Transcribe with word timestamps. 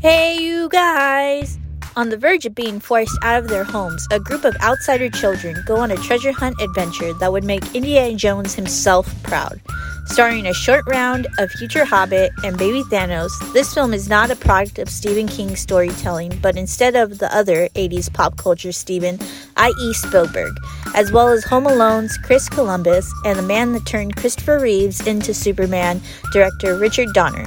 Hey, 0.00 0.38
you 0.40 0.70
guys! 0.70 1.58
On 1.94 2.08
the 2.08 2.16
verge 2.16 2.46
of 2.46 2.54
being 2.54 2.80
forced 2.80 3.18
out 3.22 3.42
of 3.42 3.48
their 3.48 3.64
homes, 3.64 4.08
a 4.10 4.18
group 4.18 4.46
of 4.46 4.56
outsider 4.62 5.10
children 5.10 5.62
go 5.66 5.76
on 5.76 5.90
a 5.90 5.96
treasure 5.96 6.32
hunt 6.32 6.58
adventure 6.58 7.12
that 7.12 7.30
would 7.30 7.44
make 7.44 7.74
Indiana 7.74 8.16
Jones 8.16 8.54
himself 8.54 9.12
proud. 9.22 9.60
Starring 10.06 10.46
a 10.46 10.54
short 10.54 10.86
round 10.86 11.26
of 11.38 11.50
future 11.50 11.84
Hobbit 11.84 12.32
and 12.42 12.56
Baby 12.56 12.82
Thanos, 12.84 13.30
this 13.52 13.74
film 13.74 13.92
is 13.92 14.08
not 14.08 14.30
a 14.30 14.36
product 14.36 14.78
of 14.78 14.88
Stephen 14.88 15.28
King's 15.28 15.60
storytelling, 15.60 16.32
but 16.40 16.56
instead 16.56 16.96
of 16.96 17.18
the 17.18 17.30
other 17.36 17.68
80s 17.74 18.10
pop 18.10 18.38
culture 18.38 18.72
Steven, 18.72 19.18
i.e., 19.58 19.92
Spielberg, 19.92 20.56
as 20.94 21.12
well 21.12 21.28
as 21.28 21.44
Home 21.44 21.66
Alone's 21.66 22.16
Chris 22.16 22.48
Columbus 22.48 23.12
and 23.26 23.38
the 23.38 23.42
man 23.42 23.74
that 23.74 23.84
turned 23.84 24.16
Christopher 24.16 24.60
Reeves 24.60 25.06
into 25.06 25.34
Superman, 25.34 26.00
director 26.32 26.78
Richard 26.78 27.08
Donner. 27.12 27.44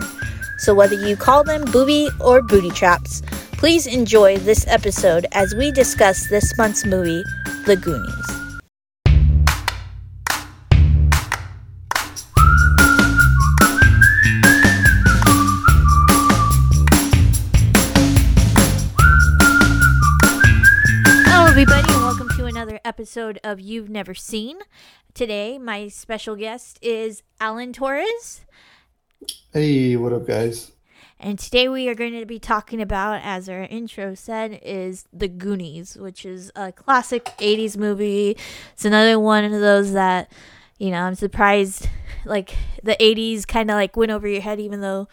So, 0.64 0.73
whether 0.73 0.95
you 0.95 1.18
call 1.18 1.43
them 1.43 1.66
booby 1.66 2.07
or 2.21 2.41
booty 2.41 2.70
traps, 2.70 3.21
please 3.57 3.86
enjoy 3.86 4.38
this 4.38 4.66
episode 4.66 5.26
as 5.34 5.54
we 5.54 5.71
discuss 5.71 6.30
this 6.30 6.58
month's 6.58 6.85
movie, 6.85 7.21
The 7.66 7.76
Goonies. 7.76 8.30
Hello, 21.27 21.45
everybody, 21.45 21.91
and 21.91 22.04
welcome 22.04 22.30
to 22.38 22.45
another 22.45 22.80
episode 22.85 23.38
of 23.43 23.59
You've 23.59 23.90
Never 23.90 24.13
Seen. 24.13 24.59
Today, 25.13 25.57
my 25.57 25.90
special 25.90 26.38
guest 26.38 26.80
is 26.82 27.21
Alan 27.41 27.73
Torres. 27.73 28.45
Hey, 29.54 29.95
what 29.95 30.13
up, 30.13 30.27
guys? 30.27 30.72
And 31.20 31.40
today 31.40 31.70
we 31.70 31.88
are 31.88 31.95
going 31.95 32.20
to 32.20 32.26
be 32.26 32.40
talking 32.40 32.82
about, 32.82 33.22
as 33.23 33.48
our 33.48 33.63
intro 33.63 34.16
said, 34.16 34.59
is 34.63 35.05
The 35.13 35.27
Goonies, 35.27 35.96
which 35.96 36.26
is 36.26 36.52
a 36.55 36.71
classic 36.71 37.26
80s 37.38 37.77
movie. 37.77 38.35
It's 38.74 38.85
another 38.85 39.20
one 39.20 39.46
of 39.46 39.51
those 39.51 39.94
that, 39.94 40.32
you 40.77 40.91
know, 40.91 41.01
I'm 41.01 41.16
surprised, 41.16 41.88
like, 42.26 42.55
the 42.84 42.98
80s 42.99 43.48
kind 43.48 43.70
of, 43.70 43.76
like, 43.76 43.96
went 43.96 44.12
over 44.12 44.27
your 44.27 44.41
head, 44.41 44.60
even 44.60 44.82
though, 44.82 45.07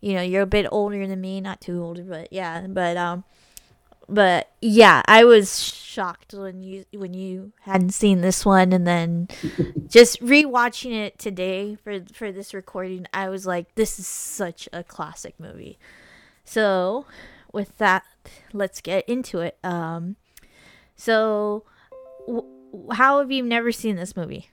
you 0.00 0.14
know, 0.14 0.22
you're 0.22 0.42
a 0.42 0.46
bit 0.46 0.66
older 0.70 1.06
than 1.06 1.20
me. 1.20 1.40
Not 1.40 1.60
too 1.60 1.82
older, 1.82 2.02
but 2.02 2.32
yeah. 2.32 2.66
But, 2.68 2.96
um, 2.96 3.24
but 4.08 4.50
yeah, 4.62 5.02
I 5.06 5.24
was 5.24 5.62
shocked 5.62 6.32
when 6.32 6.62
you 6.62 6.84
when 6.92 7.12
you 7.12 7.52
hadn't 7.60 7.90
seen 7.90 8.22
this 8.22 8.44
one, 8.44 8.72
and 8.72 8.86
then 8.86 9.28
just 9.88 10.20
rewatching 10.22 10.92
it 10.92 11.18
today 11.18 11.76
for 11.76 12.00
for 12.12 12.32
this 12.32 12.54
recording, 12.54 13.06
I 13.12 13.28
was 13.28 13.46
like, 13.46 13.74
this 13.74 13.98
is 13.98 14.06
such 14.06 14.68
a 14.72 14.82
classic 14.82 15.34
movie. 15.38 15.78
So, 16.44 17.04
with 17.52 17.76
that, 17.78 18.04
let's 18.54 18.80
get 18.80 19.06
into 19.06 19.40
it. 19.40 19.58
Um, 19.62 20.16
so, 20.96 21.64
w- 22.26 22.46
how 22.92 23.18
have 23.18 23.30
you 23.30 23.42
never 23.42 23.72
seen 23.72 23.96
this 23.96 24.16
movie? 24.16 24.48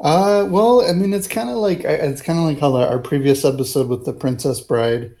Uh, 0.00 0.44
well, 0.50 0.84
I 0.88 0.92
mean, 0.92 1.14
it's 1.14 1.28
kind 1.28 1.48
of 1.48 1.56
like 1.56 1.84
it's 1.84 2.20
kind 2.20 2.38
of 2.38 2.44
like 2.44 2.58
how 2.58 2.74
our 2.74 2.98
previous 2.98 3.44
episode 3.44 3.88
with 3.88 4.04
the 4.04 4.12
Princess 4.12 4.60
Bride. 4.60 5.14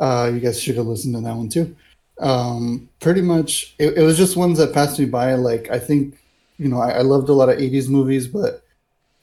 Uh, 0.00 0.30
you 0.32 0.40
guys 0.40 0.60
should 0.60 0.76
have 0.76 0.86
listened 0.86 1.14
to 1.14 1.20
that 1.20 1.36
one 1.36 1.48
too. 1.48 1.76
Um, 2.18 2.88
pretty 3.00 3.20
much, 3.20 3.74
it, 3.78 3.98
it 3.98 4.02
was 4.02 4.16
just 4.16 4.36
ones 4.36 4.58
that 4.58 4.72
passed 4.72 4.98
me 4.98 5.04
by. 5.04 5.34
Like, 5.34 5.70
I 5.70 5.78
think, 5.78 6.18
you 6.58 6.68
know, 6.68 6.80
I, 6.80 6.90
I 6.92 7.02
loved 7.02 7.28
a 7.28 7.34
lot 7.34 7.50
of 7.50 7.58
'80s 7.58 7.88
movies, 7.88 8.26
but 8.26 8.64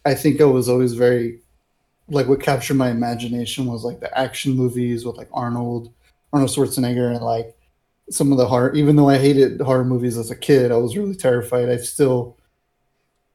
I 0.05 0.13
think 0.13 0.39
I 0.39 0.45
was 0.45 0.69
always 0.69 0.93
very, 0.93 1.39
like, 2.09 2.27
what 2.27 2.41
captured 2.41 2.75
my 2.75 2.89
imagination 2.91 3.65
was 3.65 3.83
like 3.83 3.99
the 3.99 4.17
action 4.17 4.53
movies 4.53 5.03
with 5.03 5.17
like 5.17 5.29
Arnold, 5.33 5.91
Arnold 6.31 6.51
Schwarzenegger, 6.51 7.13
and 7.13 7.25
like 7.25 7.55
some 8.11 8.31
of 8.31 8.37
the 8.37 8.47
horror. 8.47 8.73
Even 8.75 8.95
though 8.95 9.09
I 9.09 9.17
hated 9.17 9.59
horror 9.59 9.83
movies 9.83 10.17
as 10.17 10.31
a 10.31 10.35
kid, 10.35 10.71
I 10.71 10.77
was 10.77 10.95
really 10.95 11.15
terrified. 11.15 11.69
I 11.69 11.77
still 11.77 12.37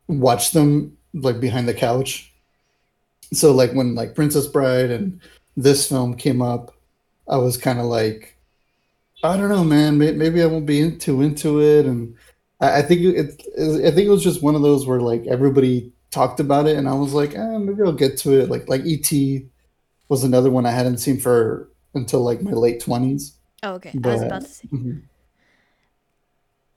watched 0.06 0.54
them 0.54 0.96
like 1.12 1.40
behind 1.40 1.68
the 1.68 1.74
couch. 1.74 2.32
So 3.32 3.52
like 3.52 3.72
when 3.72 3.94
like 3.94 4.14
Princess 4.14 4.46
Bride 4.46 4.90
and 4.90 5.20
this 5.56 5.88
film 5.88 6.14
came 6.14 6.40
up, 6.42 6.74
I 7.32 7.38
was 7.38 7.56
kind 7.56 7.78
of 7.78 7.86
like, 7.86 8.36
I 9.24 9.38
don't 9.38 9.48
know, 9.48 9.64
man. 9.64 9.96
Maybe 9.96 10.42
I 10.42 10.46
won't 10.46 10.66
be 10.66 10.80
in- 10.80 10.98
too 10.98 11.22
into 11.22 11.62
it, 11.62 11.86
and 11.86 12.14
I, 12.60 12.78
I 12.78 12.82
think 12.82 13.00
it, 13.00 13.42
it. 13.56 13.86
I 13.86 13.90
think 13.90 14.06
it 14.06 14.10
was 14.10 14.22
just 14.22 14.42
one 14.42 14.54
of 14.54 14.60
those 14.62 14.86
where 14.86 15.00
like 15.00 15.26
everybody 15.26 15.92
talked 16.10 16.40
about 16.40 16.66
it, 16.66 16.76
and 16.76 16.86
I 16.88 16.92
was 16.92 17.14
like, 17.14 17.34
eh, 17.34 17.58
maybe 17.58 17.82
I'll 17.82 17.92
get 17.92 18.18
to 18.18 18.38
it. 18.38 18.50
Like 18.50 18.68
like 18.68 18.84
E.T. 18.84 19.46
was 20.08 20.24
another 20.24 20.50
one 20.50 20.66
I 20.66 20.72
hadn't 20.72 20.98
seen 20.98 21.18
for 21.18 21.70
until 21.94 22.20
like 22.20 22.42
my 22.42 22.52
late 22.52 22.80
twenties. 22.80 23.34
Oh, 23.62 23.74
okay. 23.74 23.92
I 24.04 24.08
was 24.08 24.22
about 24.22 24.42
to 24.42 24.48
say, 24.48 24.68
mhm. 24.72 25.02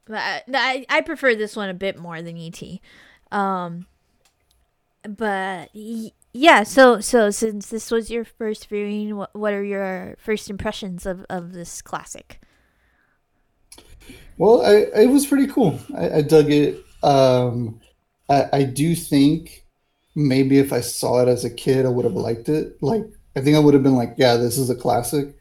but 0.05 0.17
I, 0.17 0.43
I 0.53 0.85
I 0.87 1.01
prefer 1.01 1.35
this 1.35 1.55
one 1.55 1.69
a 1.69 1.73
bit 1.73 1.97
more 1.99 2.21
than 2.21 2.37
ET. 2.37 2.61
Um, 3.31 3.87
but 5.03 5.69
yeah. 6.35 6.63
So 6.63 6.99
so 6.99 7.29
since 7.31 7.67
this 7.69 7.91
was 7.91 8.11
your 8.11 8.25
first 8.25 8.67
viewing, 8.67 9.15
what 9.15 9.35
what 9.35 9.53
are 9.53 9.63
your 9.63 10.15
first 10.19 10.49
impressions 10.49 11.05
of 11.05 11.25
of 11.29 11.53
this 11.53 11.81
classic? 11.81 12.41
well, 14.37 14.65
I 14.65 15.01
it 15.01 15.09
was 15.09 15.25
pretty 15.25 15.47
cool. 15.47 15.79
I, 15.95 16.17
I 16.17 16.21
dug 16.21 16.51
it. 16.51 16.83
Um, 17.03 17.79
I, 18.29 18.49
I 18.51 18.63
do 18.63 18.95
think 18.95 19.65
maybe 20.15 20.57
if 20.57 20.73
I 20.73 20.81
saw 20.81 21.21
it 21.21 21.27
as 21.27 21.45
a 21.45 21.49
kid, 21.49 21.85
I 21.85 21.89
would 21.89 22.05
have 22.05 22.15
liked 22.15 22.49
it. 22.49 22.81
Like, 22.81 23.03
I 23.35 23.41
think 23.41 23.55
I 23.55 23.59
would 23.59 23.73
have 23.73 23.83
been 23.83 23.95
like, 23.95 24.15
yeah, 24.17 24.35
this 24.37 24.57
is 24.57 24.69
a 24.69 24.75
classic. 24.75 25.35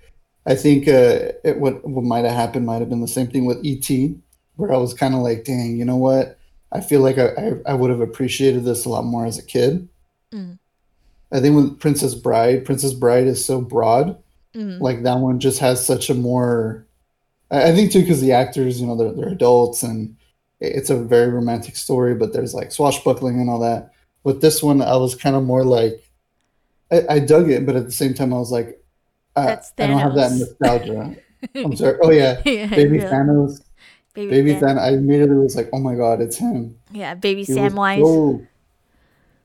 I 0.46 0.54
think 0.54 0.86
uh, 0.88 1.32
it, 1.44 1.58
what 1.58 1.86
what 1.88 2.04
might 2.04 2.24
have 2.24 2.34
happened 2.34 2.66
might 2.66 2.80
have 2.80 2.90
been 2.90 3.00
the 3.00 3.08
same 3.08 3.28
thing 3.28 3.46
with 3.46 3.64
E.T., 3.64 4.16
where 4.56 4.72
I 4.72 4.76
was 4.76 4.94
kind 4.94 5.14
of 5.14 5.20
like, 5.20 5.44
dang, 5.44 5.76
you 5.76 5.84
know 5.84 5.96
what? 5.96 6.38
I 6.70 6.80
feel 6.80 7.00
like 7.00 7.18
I, 7.18 7.28
I, 7.28 7.52
I 7.68 7.74
would 7.74 7.90
have 7.90 8.00
appreciated 8.00 8.64
this 8.64 8.84
a 8.84 8.88
lot 8.88 9.04
more 9.04 9.26
as 9.26 9.38
a 9.38 9.44
kid. 9.44 9.88
Mm. 10.32 10.58
I 11.34 11.40
think 11.40 11.56
with 11.56 11.78
Princess 11.80 12.14
Bride, 12.14 12.64
Princess 12.64 12.94
Bride 12.94 13.26
is 13.26 13.44
so 13.44 13.60
broad. 13.60 14.16
Mm. 14.54 14.80
Like 14.80 15.02
that 15.02 15.18
one 15.18 15.40
just 15.40 15.58
has 15.58 15.84
such 15.84 16.08
a 16.08 16.14
more. 16.14 16.86
I 17.50 17.72
think 17.72 17.92
too 17.92 18.00
because 18.00 18.20
the 18.20 18.32
actors, 18.32 18.80
you 18.80 18.86
know, 18.86 18.96
they're 18.96 19.12
they're 19.12 19.28
adults 19.34 19.82
and 19.82 20.16
it's 20.60 20.90
a 20.90 20.96
very 20.96 21.28
romantic 21.28 21.76
story, 21.76 22.14
but 22.14 22.32
there's 22.32 22.54
like 22.54 22.72
swashbuckling 22.72 23.40
and 23.40 23.50
all 23.50 23.58
that. 23.60 23.90
With 24.22 24.40
this 24.40 24.62
one, 24.62 24.80
I 24.80 24.96
was 24.96 25.14
kind 25.14 25.36
of 25.36 25.42
more 25.44 25.64
like, 25.64 26.02
I, 26.90 27.02
I 27.10 27.18
dug 27.18 27.50
it, 27.50 27.66
but 27.66 27.76
at 27.76 27.84
the 27.84 27.92
same 27.92 28.14
time, 28.14 28.32
I 28.32 28.38
was 28.38 28.50
like, 28.50 28.80
I, 29.36 29.58
I 29.78 29.86
don't 29.86 29.98
have 29.98 30.14
that 30.14 30.32
nostalgia. 30.32 31.16
I'm 31.54 31.76
sorry. 31.76 31.98
Oh 32.02 32.10
yeah, 32.10 32.40
yeah, 32.46 32.66
Baby. 32.68 32.98
Thanos. 33.00 33.60
baby, 34.14 34.30
Baby 34.30 34.52
Than- 34.54 34.76
Thanos. 34.76 34.80
I 34.80 34.88
immediately 34.94 35.36
was 35.36 35.56
like, 35.56 35.68
oh 35.72 35.80
my 35.80 35.94
god, 35.96 36.20
it's 36.22 36.36
him. 36.38 36.78
yeah, 36.92 37.14
baby 37.14 37.42
It 37.42 37.48
was 37.50 37.58
Samwise. 37.58 37.98
so. 38.04 38.46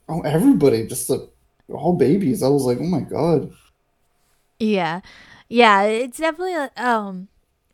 Oh, 0.07 0.21
everybody, 0.21 0.87
just 0.87 1.07
the 1.07 1.29
all 1.71 1.93
babies. 1.93 2.43
I 2.43 2.47
was 2.49 2.63
like, 2.63 2.79
oh 2.79 2.83
my 2.83 3.01
god. 3.01 3.51
Yeah, 4.59 5.01
yeah, 5.47 5.83
it's 5.83 6.17
definitely 6.17 6.55
a- 6.55 6.71
um, 6.75 7.29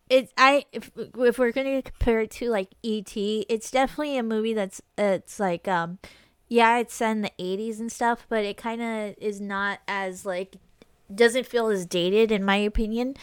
it's 0.10 0.32
I 0.38 0.66
if 0.72 0.92
if 0.96 1.40
we're 1.40 1.52
gonna 1.52 1.82
compare 1.82 2.22
it 2.22 2.32
to 2.32 2.50
like 2.50 2.70
E.T., 2.84 3.46
it's 3.50 3.72
definitely 3.72 4.18
a 4.18 4.24
movie 4.24 4.54
that's 4.54 4.82
it's 4.98 5.40
like 5.40 5.68
um, 5.68 5.98
yeah, 6.48 6.78
it's 6.78 6.94
set 6.94 7.12
in 7.12 7.22
the 7.22 7.32
'80s 7.40 7.80
and 7.80 7.92
stuff, 7.92 8.26
but 8.30 8.46
it 8.46 8.58
kind 8.58 8.82
of 8.82 9.16
is 9.20 9.42
not 9.42 9.80
as 9.88 10.26
like 10.26 10.58
doesn't 11.14 11.46
feel 11.46 11.68
as 11.68 11.86
dated 11.86 12.32
in 12.32 12.44
my 12.44 12.56
opinion 12.58 13.16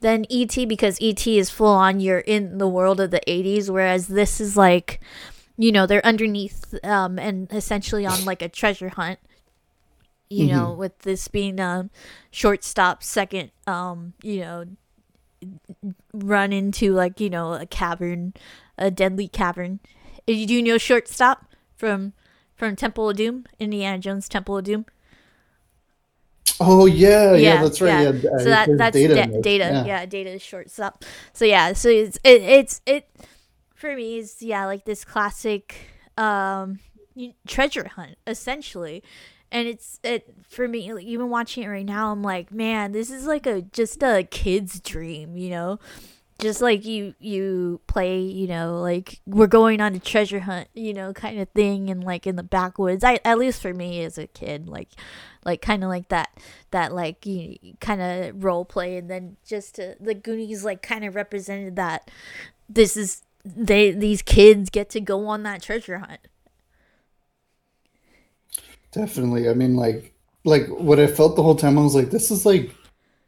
than 0.00 0.24
E.T. 0.30 0.64
because 0.66 1.00
E.T. 1.00 1.38
is 1.38 1.50
full 1.50 1.66
on 1.68 2.00
you're 2.00 2.18
in 2.20 2.58
the 2.58 2.68
world 2.68 3.00
of 3.00 3.10
the 3.10 3.20
'80s, 3.26 3.68
whereas 3.70 4.08
this 4.08 4.40
is 4.40 4.56
like 4.56 5.00
you 5.58 5.70
know 5.72 5.86
they're 5.86 6.04
underneath 6.06 6.74
um 6.84 7.18
and 7.18 7.52
essentially 7.52 8.06
on 8.06 8.24
like 8.24 8.40
a 8.40 8.48
treasure 8.48 8.88
hunt 8.88 9.18
you 10.30 10.46
know 10.46 10.72
with 10.72 10.98
this 11.00 11.28
being 11.28 11.60
um 11.60 11.90
shortstop 12.30 13.02
second 13.02 13.50
um 13.66 14.14
you 14.22 14.40
know 14.40 14.64
run 16.12 16.52
into 16.52 16.92
like 16.92 17.20
you 17.20 17.30
know 17.30 17.54
a 17.54 17.66
cavern 17.66 18.34
a 18.78 18.90
deadly 18.90 19.28
cavern 19.28 19.80
you 20.26 20.46
do 20.46 20.62
know 20.62 20.78
shortstop 20.78 21.46
from 21.76 22.12
from 22.54 22.76
temple 22.76 23.08
of 23.08 23.16
doom 23.16 23.44
indiana 23.58 23.98
jones 23.98 24.28
temple 24.28 24.58
of 24.58 24.64
doom 24.64 24.84
Oh 26.62 26.84
yeah, 26.84 27.34
yeah, 27.36 27.54
Yeah, 27.54 27.62
that's 27.62 27.80
right. 27.80 28.00
yeah. 28.00 28.12
Yeah, 28.12 28.38
so 28.38 28.50
that 28.50 28.66
there's 28.66 28.78
that's 28.78 28.94
data 28.94 29.14
this. 29.32 29.42
data 29.42 29.64
Yeah. 29.72 29.84
yeah. 29.84 30.06
data 30.06 30.30
is 30.30 30.42
shortstop 30.42 31.04
so 31.32 31.44
yeah 31.44 31.72
so 31.72 31.88
it's 31.88 32.18
it, 32.22 32.42
it's 32.42 32.80
it 32.84 33.08
for 33.74 33.94
me 33.96 34.18
is 34.18 34.42
yeah 34.42 34.66
like 34.66 34.84
this 34.84 35.04
classic 35.04 35.74
um 36.18 36.78
treasure 37.46 37.88
hunt 37.88 38.16
essentially 38.26 39.02
and 39.52 39.66
it's 39.66 39.98
it 40.02 40.32
for 40.48 40.68
me 40.68 40.92
like, 40.92 41.04
even 41.04 41.28
watching 41.30 41.64
it 41.64 41.68
right 41.68 41.86
now 41.86 42.12
i'm 42.12 42.22
like 42.22 42.52
man 42.52 42.92
this 42.92 43.10
is 43.10 43.26
like 43.26 43.46
a 43.46 43.62
just 43.62 44.02
a 44.02 44.26
kid's 44.30 44.80
dream 44.80 45.36
you 45.36 45.50
know? 45.50 45.78
Just 46.40 46.62
like 46.62 46.86
you 46.86 47.14
you 47.18 47.82
play 47.86 48.18
you 48.18 48.46
know 48.46 48.80
like 48.80 49.20
we're 49.26 49.46
going 49.46 49.82
on 49.82 49.94
a 49.94 49.98
treasure 49.98 50.40
hunt 50.40 50.68
you 50.72 50.94
know 50.94 51.12
kind 51.12 51.38
of 51.38 51.50
thing 51.50 51.90
and 51.90 52.02
like 52.02 52.26
in 52.26 52.36
the 52.36 52.42
backwoods. 52.42 53.04
I 53.04 53.20
at 53.26 53.38
least 53.38 53.60
for 53.60 53.74
me 53.74 54.02
as 54.02 54.16
a 54.16 54.26
kid 54.26 54.66
like 54.66 54.88
like 55.44 55.60
kind 55.60 55.84
of 55.84 55.90
like 55.90 56.08
that 56.08 56.30
that 56.70 56.94
like 56.94 57.26
you 57.26 57.58
kind 57.80 58.00
of 58.00 58.42
role 58.42 58.64
play. 58.64 58.96
And 58.96 59.10
then 59.10 59.36
just 59.44 59.74
to, 59.74 59.96
the 60.00 60.14
goonies 60.14 60.64
like 60.64 60.80
kind 60.80 61.04
of 61.04 61.14
represented 61.14 61.76
that 61.76 62.10
this 62.70 62.96
is 62.96 63.22
they 63.44 63.90
these 63.90 64.22
kids 64.22 64.70
get 64.70 64.88
to 64.90 65.00
go 65.00 65.26
on 65.26 65.42
that 65.42 65.60
treasure 65.60 65.98
hunt 65.98 66.20
Definitely. 68.92 69.48
I 69.48 69.54
mean, 69.54 69.76
like, 69.76 70.14
like 70.44 70.66
what 70.68 70.98
I 70.98 71.06
felt 71.06 71.36
the 71.36 71.42
whole 71.42 71.54
time, 71.56 71.78
I 71.78 71.82
was 71.82 71.94
like, 71.94 72.10
this 72.10 72.30
is 72.30 72.44
like 72.46 72.74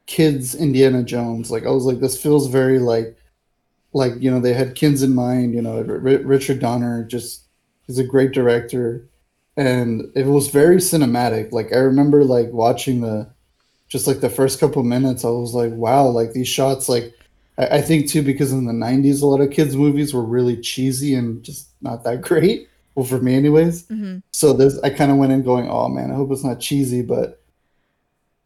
kids 0.07 0.55
Indiana 0.55 1.03
Jones. 1.05 1.51
Like, 1.51 1.67
I 1.67 1.71
was 1.71 1.85
like, 1.85 2.01
this 2.01 2.21
feels 2.21 2.49
very 2.49 2.79
like, 2.79 3.17
like 3.95 4.15
you 4.21 4.31
know, 4.31 4.41
they 4.41 4.55
had 4.55 4.75
kids 4.77 5.03
in 5.03 5.15
mind. 5.15 5.55
You 5.55 5.63
know, 5.63 5.79
R- 5.79 5.85
Richard 5.99 6.61
Donner 6.61 7.05
just 7.05 7.45
is 7.89 7.99
a 7.99 8.05
great 8.05 8.33
director, 8.33 9.09
and 9.57 10.05
it 10.17 10.27
was 10.27 10.49
very 10.49 10.77
cinematic. 10.79 11.53
Like, 11.53 11.73
I 11.75 11.79
remember 11.79 12.25
like 12.25 12.51
watching 12.53 13.01
the, 13.03 13.31
just 13.89 14.07
like 14.07 14.21
the 14.21 14.31
first 14.31 14.61
couple 14.61 14.83
minutes, 14.85 15.25
I 15.25 15.31
was 15.31 15.55
like, 15.55 15.73
wow, 15.73 16.07
like 16.09 16.33
these 16.33 16.49
shots, 16.49 16.89
like. 16.89 17.15
I, 17.59 17.79
I 17.79 17.83
think 17.83 18.09
too 18.09 18.23
because 18.23 18.53
in 18.53 18.67
the 18.67 18.73
'90s, 18.73 19.23
a 19.23 19.27
lot 19.27 19.41
of 19.43 19.51
kids' 19.51 19.77
movies 19.77 20.15
were 20.15 20.25
really 20.25 20.57
cheesy 20.59 21.15
and 21.15 21.43
just 21.45 21.69
not 21.83 22.05
that 22.05 22.23
great 22.23 22.69
well 22.95 23.07
for 23.07 23.19
me 23.19 23.35
anyways 23.35 23.87
mm-hmm. 23.87 24.19
so 24.33 24.53
this 24.53 24.79
i 24.81 24.91
kind 24.91 25.11
of 25.11 25.17
went 25.17 25.33
in 25.33 25.43
going 25.43 25.69
oh 25.69 25.89
man 25.89 26.11
i 26.11 26.15
hope 26.15 26.31
it's 26.31 26.45
not 26.45 26.61
cheesy 26.61 27.03
but 27.03 27.43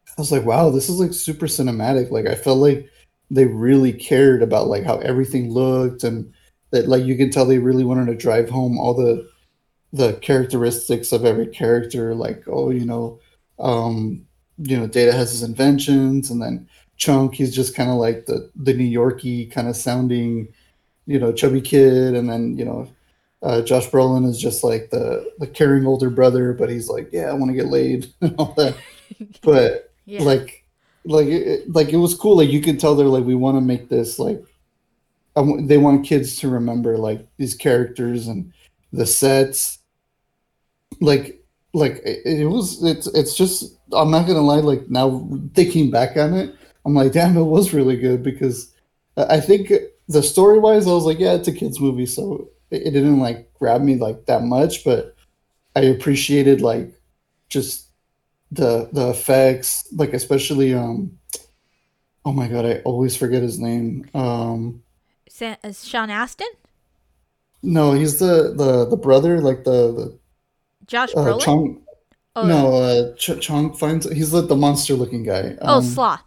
i 0.09 0.21
was 0.21 0.33
like 0.33 0.45
wow 0.45 0.71
this 0.71 0.89
is 0.89 1.01
like 1.01 1.13
super 1.13 1.47
cinematic 1.47 2.11
like 2.11 2.27
i 2.27 2.35
felt 2.35 2.59
like 2.59 2.89
they 3.31 3.45
really 3.45 3.93
cared 3.93 4.43
about 4.43 4.69
like 4.69 4.85
how 4.85 4.99
everything 4.99 5.51
looked 5.51 6.05
and 6.05 6.33
that 6.71 6.89
like 6.89 7.05
you 7.05 7.17
can 7.17 7.31
tell 7.31 7.45
they 7.45 7.59
really 7.59 7.85
wanted 7.85 8.07
to 8.07 8.15
drive 8.15 8.49
home 8.49 8.79
all 8.79 8.95
the 8.95 9.29
the 9.93 10.15
characteristics 10.15 11.13
of 11.13 11.25
every 11.25 11.47
character 11.47 12.15
like 12.15 12.45
oh 12.49 12.71
you 12.71 12.85
know 12.85 13.19
um 13.59 14.25
you 14.59 14.77
know 14.77 14.87
data 14.87 15.13
has 15.13 15.31
his 15.31 15.43
inventions 15.43 16.31
and 16.31 16.43
then 16.43 16.69
chunk 16.97 17.35
he's 17.35 17.55
just 17.55 17.75
kind 17.75 17.91
of 17.91 17.97
like 17.97 18.27
the 18.27 18.51
the 18.57 18.75
new 18.75 18.85
yorky 18.85 19.47
kind 19.47 19.69
of 19.69 19.77
sounding 19.77 20.49
you 21.07 21.19
know 21.19 21.33
chubby 21.33 21.61
kid 21.61 22.15
and 22.15 22.29
then 22.29 22.57
you 22.57 22.65
know 22.65 22.89
uh, 23.43 23.63
Josh 23.63 23.89
Brolin 23.89 24.29
is 24.29 24.41
just 24.41 24.65
like 24.65 24.91
the 24.91 25.31
the 25.39 25.47
caring 25.47 25.87
older 25.87 26.11
brother, 26.11 26.53
but 26.53 26.71
he's 26.71 26.89
like, 26.89 27.11
yeah, 27.13 27.29
I 27.29 27.35
want 27.35 27.51
to 27.51 27.57
get 27.57 27.67
laid 27.67 28.13
and 28.21 28.35
all 28.39 28.55
that. 28.57 28.77
But 29.41 29.93
yeah. 30.05 30.23
like, 30.23 30.65
like, 31.05 31.29
it, 31.29 31.73
like 31.73 31.91
it 31.91 31.97
was 31.97 32.17
cool. 32.17 32.39
Like 32.39 32.51
you 32.51 32.61
could 32.61 32.81
tell 32.81 32.97
they're 32.97 33.07
like, 33.07 33.25
we 33.25 33.37
want 33.37 33.57
to 33.57 33.61
make 33.61 33.89
this 33.89 34.19
like, 34.19 34.43
they 35.61 35.79
want 35.79 36.05
kids 36.05 36.41
to 36.41 36.49
remember 36.49 36.99
like 36.99 37.25
these 37.37 37.55
characters 37.55 38.27
and 38.27 38.53
the 38.93 39.07
sets. 39.07 39.79
Like, 41.01 41.41
like 41.73 42.03
it, 42.05 42.41
it 42.41 42.47
was. 42.47 42.83
It's 42.83 43.07
it's 43.07 43.37
just. 43.37 43.77
I'm 43.93 44.11
not 44.11 44.27
gonna 44.27 44.41
lie. 44.41 44.59
Like 44.59 44.91
now 44.91 45.29
thinking 45.55 45.89
back 45.89 46.17
on 46.17 46.35
it, 46.35 46.53
I'm 46.85 46.95
like, 46.95 47.13
damn, 47.13 47.37
it 47.37 47.45
was 47.45 47.73
really 47.73 47.97
good 47.97 48.25
because 48.25 48.75
I 49.17 49.39
think 49.39 49.71
the 50.09 50.23
story 50.23 50.59
wise, 50.59 50.89
I 50.89 50.93
was 50.93 51.05
like, 51.05 51.21
yeah, 51.21 51.35
it's 51.35 51.49
a 51.49 51.53
kids 51.53 51.81
movie, 51.81 52.07
so 52.07 52.49
it, 52.71 52.91
didn't 52.91 53.21
like 53.21 53.53
grab 53.55 53.83
me 53.83 53.97
like 53.97 54.27
that 54.27 54.43
much, 54.43 54.85
but 54.85 55.15
I 55.75 55.81
appreciated 55.81 56.61
like 56.61 56.93
just 57.49 57.87
the 58.51 58.89
the 58.93 59.11
effects, 59.11 59.89
like 59.93 60.13
especially 60.13 60.75
um 60.75 61.19
oh 62.25 62.33
my 62.33 62.49
god, 62.49 62.65
I 62.65 62.79
always 62.85 63.17
forget 63.17 63.43
his 63.43 63.59
name. 63.59 64.09
Um 64.15 64.83
Sa- 65.29 65.57
Sean 65.73 66.11
Astin? 66.11 66.49
No, 67.63 67.93
he's 67.93 68.19
the 68.19 68.55
the 68.57 68.87
the 68.87 68.97
brother, 68.97 69.41
like 69.41 69.65
the, 69.65 69.93
the 69.93 70.19
Josh 70.87 71.11
uh, 71.15 71.19
Brolin. 71.19 71.43
Chong, 71.43 71.83
oh, 72.37 72.47
no, 72.47 72.75
uh, 72.77 73.15
Ch- 73.17 73.41
Chong 73.41 73.75
finds 73.75 74.11
he's 74.11 74.33
like 74.33 74.49
the 74.49 74.57
monster 74.57 74.95
looking 74.95 75.25
guy. 75.25 75.57
Oh, 75.61 75.79
um, 75.79 75.79
oh, 75.79 75.81
Sloth. 75.81 76.23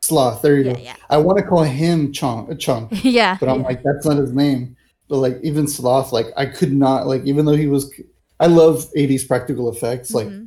Sloth. 0.00 0.42
There 0.42 0.56
you 0.56 0.64
yeah, 0.64 0.72
go. 0.72 0.80
Yeah. 0.80 0.96
I 1.10 1.18
want 1.18 1.38
to 1.38 1.44
call 1.44 1.62
him 1.62 2.12
Chong. 2.12 2.56
Chong. 2.58 2.88
yeah. 3.02 3.36
But 3.38 3.48
I'm 3.48 3.60
yeah. 3.60 3.66
like, 3.66 3.82
that's 3.82 4.04
not 4.06 4.16
his 4.16 4.32
name 4.32 4.76
but 5.12 5.18
like 5.18 5.38
even 5.42 5.68
Sloth, 5.68 6.10
like 6.10 6.28
I 6.38 6.46
could 6.46 6.72
not 6.72 7.06
like 7.06 7.22
even 7.26 7.44
though 7.44 7.54
he 7.54 7.66
was, 7.66 7.92
I 8.40 8.46
love 8.46 8.90
'80s 8.96 9.28
practical 9.28 9.70
effects 9.70 10.14
like 10.14 10.26
mm-hmm. 10.26 10.46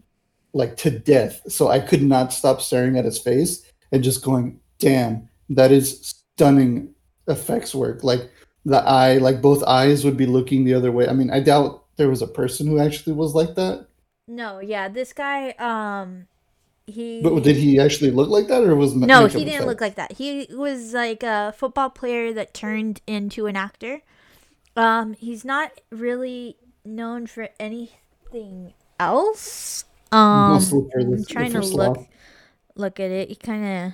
like 0.53 0.75
to 0.77 0.89
death. 0.89 1.39
So 1.50 1.67
I 1.67 1.79
could 1.79 2.01
not 2.01 2.33
stop 2.33 2.63
staring 2.63 2.97
at 2.97 3.06
his 3.06 3.19
face 3.19 3.71
and 3.91 4.03
just 4.03 4.23
going, 4.23 4.59
"Damn, 4.79 5.29
that 5.50 5.71
is 5.71 6.15
stunning 6.33 6.95
effects 7.27 7.75
work." 7.75 8.03
Like 8.03 8.31
the 8.65 8.77
eye, 8.77 9.17
like 9.19 9.39
both 9.39 9.62
eyes 9.65 10.03
would 10.03 10.17
be 10.17 10.25
looking 10.25 10.65
the 10.65 10.73
other 10.73 10.91
way. 10.91 11.07
I 11.07 11.13
mean, 11.13 11.29
I 11.29 11.41
doubt 11.41 11.83
there 11.97 12.09
was 12.09 12.23
a 12.23 12.27
person 12.27 12.65
who 12.65 12.79
actually 12.79 13.13
was 13.13 13.35
like 13.35 13.53
that. 13.53 13.85
No, 14.27 14.57
yeah, 14.57 14.88
this 14.88 15.13
guy, 15.13 15.51
um, 15.59 16.25
he. 16.88 17.21
But 17.21 17.44
did 17.44 17.56
he 17.56 17.79
actually 17.79 18.09
look 18.09 18.29
like 18.29 18.47
that, 18.47 18.63
or 18.63 18.75
was 18.75 18.95
no? 18.95 19.27
He 19.27 19.45
didn't 19.45 19.50
effect? 19.50 19.67
look 19.67 19.81
like 19.81 19.95
that. 19.97 20.13
He 20.13 20.47
was 20.50 20.91
like 20.95 21.21
a 21.21 21.53
football 21.56 21.91
player 21.91 22.33
that 22.33 22.56
turned 22.56 23.01
into 23.06 23.45
an 23.45 23.56
actor. 23.56 24.01
Um, 24.75 25.13
he's 25.13 25.45
not 25.45 25.80
really 25.89 26.57
known 26.83 27.27
for 27.27 27.50
anything 27.60 28.74
else. 29.00 29.86
Um, 30.12 30.81
I'm 31.12 31.24
trying 31.25 31.54
to 31.54 31.62
look 31.62 32.07
look 32.75 33.00
at 33.00 33.12
it. 33.12 33.30
He 33.30 33.36
kind 33.36 33.66
of 33.66 33.94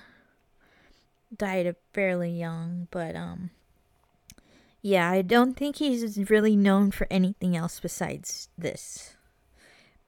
died 1.37 1.67
a 1.67 1.75
fairly 1.93 2.31
young, 2.31 2.87
but 2.91 3.15
um, 3.15 3.51
yeah, 4.81 5.09
I 5.11 5.21
don't 5.21 5.55
think 5.55 5.77
he's 5.77 6.17
really 6.29 6.55
known 6.55 6.91
for 6.91 7.07
anything 7.09 7.55
else 7.55 7.79
besides 7.79 8.49
this. 8.57 9.15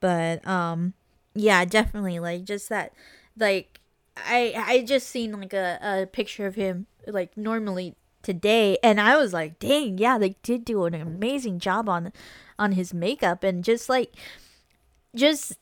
But 0.00 0.46
um, 0.46 0.94
yeah, 1.34 1.64
definitely 1.64 2.18
like 2.18 2.44
just 2.44 2.68
that, 2.68 2.92
like 3.38 3.80
I 4.16 4.54
I 4.56 4.84
just 4.84 5.08
seen 5.08 5.32
like 5.32 5.52
a 5.52 5.78
a 5.82 6.06
picture 6.06 6.46
of 6.46 6.56
him 6.56 6.86
like 7.06 7.36
normally 7.36 7.94
today 8.24 8.78
and 8.82 9.00
I 9.00 9.16
was 9.16 9.32
like, 9.32 9.58
"Dang, 9.58 9.98
yeah, 9.98 10.18
they 10.18 10.36
did 10.42 10.64
do 10.64 10.84
an 10.84 10.94
amazing 10.94 11.58
job 11.58 11.88
on 11.88 12.12
on 12.58 12.72
his 12.72 12.94
makeup 12.94 13.44
and 13.44 13.64
just 13.64 13.88
like 13.88 14.14
just 15.14 15.54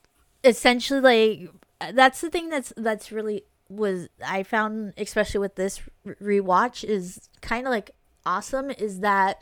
essentially 0.44 1.00
like 1.00 1.94
that's 1.94 2.20
the 2.20 2.31
thing 2.31 2.49
that's 2.49 2.73
that's 2.76 3.12
really 3.12 3.44
was 3.69 4.09
I 4.26 4.43
found 4.43 4.93
especially 4.97 5.41
with 5.41 5.56
this 5.56 5.81
rewatch 6.06 6.85
is 6.85 7.29
kind 7.41 7.67
of 7.67 7.70
like 7.70 7.91
awesome 8.25 8.70
is 8.70 9.00
that 9.00 9.41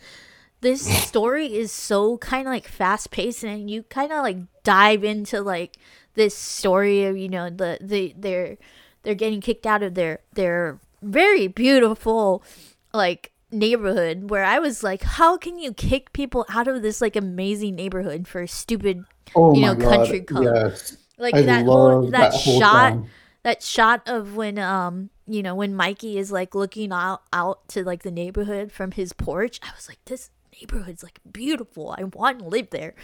this 0.60 0.82
story 1.06 1.54
is 1.54 1.72
so 1.72 2.18
kind 2.18 2.46
of 2.46 2.52
like 2.52 2.68
fast 2.68 3.10
paced 3.10 3.44
and 3.44 3.70
you 3.70 3.82
kind 3.84 4.12
of 4.12 4.22
like 4.22 4.38
dive 4.62 5.04
into 5.04 5.40
like 5.40 5.76
this 6.14 6.36
story 6.36 7.04
of 7.04 7.16
you 7.16 7.28
know 7.28 7.50
the 7.50 7.78
the 7.80 8.14
they're 8.16 8.56
they're 9.02 9.14
getting 9.14 9.40
kicked 9.40 9.66
out 9.66 9.82
of 9.82 9.94
their 9.94 10.20
their 10.32 10.78
very 11.02 11.48
beautiful 11.48 12.42
like 12.92 13.32
neighborhood 13.52 14.30
where 14.30 14.44
I 14.44 14.58
was 14.58 14.82
like, 14.82 15.02
how 15.02 15.36
can 15.36 15.58
you 15.58 15.72
kick 15.72 16.12
people 16.12 16.46
out 16.48 16.68
of 16.68 16.82
this 16.82 17.00
like 17.00 17.16
amazing 17.16 17.74
neighborhood 17.74 18.26
for 18.28 18.46
stupid, 18.46 19.04
oh 19.34 19.54
you 19.54 19.62
know, 19.62 19.74
God. 19.74 19.96
country 19.96 20.20
club? 20.20 20.44
Yes. 20.44 20.96
Like 21.18 21.34
I 21.34 21.42
that 21.42 21.64
whole 21.64 22.02
that, 22.02 22.10
that 22.12 22.34
whole 22.34 22.60
shot, 22.60 22.90
time. 22.90 23.06
that 23.42 23.62
shot 23.62 24.08
of 24.08 24.36
when 24.36 24.58
um 24.58 25.10
you 25.26 25.42
know 25.42 25.54
when 25.54 25.74
Mikey 25.74 26.18
is 26.18 26.32
like 26.32 26.54
looking 26.54 26.92
out 26.92 27.22
out 27.32 27.68
to 27.68 27.84
like 27.84 28.02
the 28.02 28.10
neighborhood 28.10 28.72
from 28.72 28.92
his 28.92 29.12
porch. 29.12 29.60
I 29.62 29.70
was 29.74 29.88
like, 29.88 29.98
this 30.06 30.30
neighborhood's 30.58 31.02
like 31.02 31.20
beautiful. 31.30 31.94
I 31.96 32.04
want 32.04 32.40
to 32.40 32.44
live 32.46 32.70
there. 32.70 32.94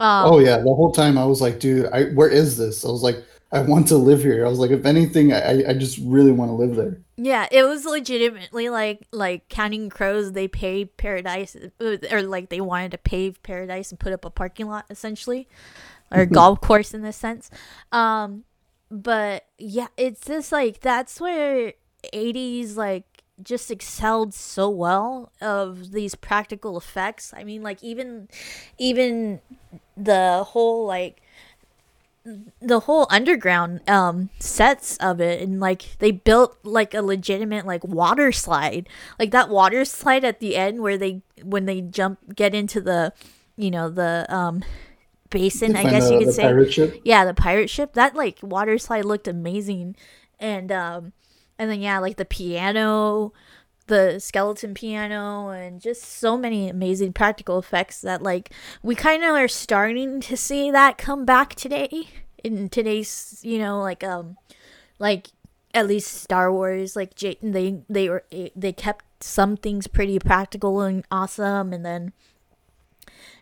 Um, 0.00 0.32
oh 0.32 0.38
yeah, 0.38 0.58
the 0.58 0.74
whole 0.74 0.92
time 0.92 1.16
I 1.16 1.24
was 1.24 1.40
like, 1.40 1.60
dude, 1.60 1.86
I, 1.86 2.04
where 2.06 2.28
is 2.28 2.56
this? 2.56 2.84
I 2.84 2.88
was 2.88 3.02
like, 3.02 3.24
I 3.54 3.60
want 3.60 3.86
to 3.88 3.96
live 3.96 4.22
here. 4.22 4.44
I 4.44 4.48
was 4.48 4.58
like, 4.58 4.72
if 4.72 4.84
anything, 4.84 5.32
I, 5.32 5.70
I 5.70 5.74
just 5.74 5.98
really 5.98 6.32
want 6.32 6.48
to 6.50 6.54
live 6.54 6.74
there. 6.74 6.98
Yeah, 7.16 7.46
it 7.52 7.62
was 7.62 7.84
legitimately 7.84 8.68
like 8.68 9.06
like 9.12 9.48
Counting 9.48 9.90
Crows. 9.90 10.32
They 10.32 10.48
paved 10.48 10.96
paradise, 10.96 11.56
or 11.80 12.22
like 12.22 12.48
they 12.48 12.60
wanted 12.60 12.90
to 12.90 12.98
pave 12.98 13.40
paradise 13.44 13.90
and 13.92 14.00
put 14.00 14.12
up 14.12 14.24
a 14.24 14.30
parking 14.30 14.66
lot, 14.66 14.86
essentially, 14.90 15.46
or 16.10 16.24
mm-hmm. 16.24 16.34
golf 16.34 16.60
course 16.60 16.92
in 16.92 17.02
this 17.02 17.16
sense. 17.16 17.48
Um, 17.92 18.42
but 18.90 19.46
yeah, 19.56 19.86
it's 19.96 20.26
just 20.26 20.50
like 20.50 20.80
that's 20.80 21.20
where 21.20 21.74
'80s 22.12 22.74
like 22.74 23.13
just 23.42 23.70
excelled 23.70 24.32
so 24.34 24.68
well 24.68 25.32
of 25.40 25.92
these 25.92 26.14
practical 26.14 26.76
effects. 26.76 27.32
I 27.36 27.44
mean, 27.44 27.62
like 27.62 27.82
even 27.82 28.28
even 28.78 29.40
the 29.96 30.44
whole 30.48 30.86
like 30.86 31.20
the 32.62 32.80
whole 32.80 33.06
underground 33.10 33.86
um 33.88 34.30
sets 34.38 34.96
of 34.96 35.20
it 35.20 35.42
and 35.42 35.60
like 35.60 35.96
they 35.98 36.10
built 36.10 36.56
like 36.62 36.94
a 36.94 37.02
legitimate 37.02 37.66
like 37.66 37.84
water 37.84 38.32
slide. 38.32 38.88
Like 39.18 39.30
that 39.32 39.48
water 39.48 39.84
slide 39.84 40.24
at 40.24 40.40
the 40.40 40.56
end 40.56 40.80
where 40.80 40.96
they 40.96 41.22
when 41.42 41.66
they 41.66 41.80
jump 41.80 42.34
get 42.34 42.54
into 42.54 42.80
the 42.80 43.12
you 43.56 43.70
know 43.70 43.88
the 43.88 44.26
um 44.28 44.64
basin 45.30 45.74
i 45.76 45.82
guess 45.82 46.08
the, 46.08 46.14
you 46.14 46.18
could 46.20 46.34
say. 46.34 47.00
yeah 47.04 47.24
the 47.24 47.34
pirate 47.34 47.68
ship. 47.68 47.94
That 47.94 48.14
like 48.14 48.38
water 48.42 48.78
slide 48.78 49.04
looked 49.04 49.28
amazing. 49.28 49.96
And 50.40 50.70
um 50.72 51.12
and 51.58 51.70
then 51.70 51.80
yeah 51.80 51.98
like 51.98 52.16
the 52.16 52.24
piano 52.24 53.32
the 53.86 54.18
skeleton 54.18 54.72
piano 54.72 55.48
and 55.48 55.80
just 55.80 56.02
so 56.02 56.38
many 56.38 56.68
amazing 56.68 57.12
practical 57.12 57.58
effects 57.58 58.00
that 58.00 58.22
like 58.22 58.50
we 58.82 58.94
kind 58.94 59.22
of 59.22 59.30
are 59.30 59.48
starting 59.48 60.20
to 60.20 60.36
see 60.36 60.70
that 60.70 60.96
come 60.96 61.24
back 61.24 61.54
today 61.54 62.08
in 62.42 62.68
today's 62.68 63.40
you 63.42 63.58
know 63.58 63.80
like 63.80 64.02
um 64.02 64.36
like 64.98 65.28
at 65.74 65.88
least 65.88 66.14
Star 66.22 66.52
Wars 66.52 66.94
like 66.94 67.14
they 67.16 67.82
they 67.88 68.08
were 68.08 68.24
they 68.54 68.72
kept 68.72 69.04
some 69.22 69.56
things 69.56 69.86
pretty 69.86 70.18
practical 70.18 70.80
and 70.80 71.04
awesome 71.10 71.72
and 71.72 71.84
then 71.84 72.12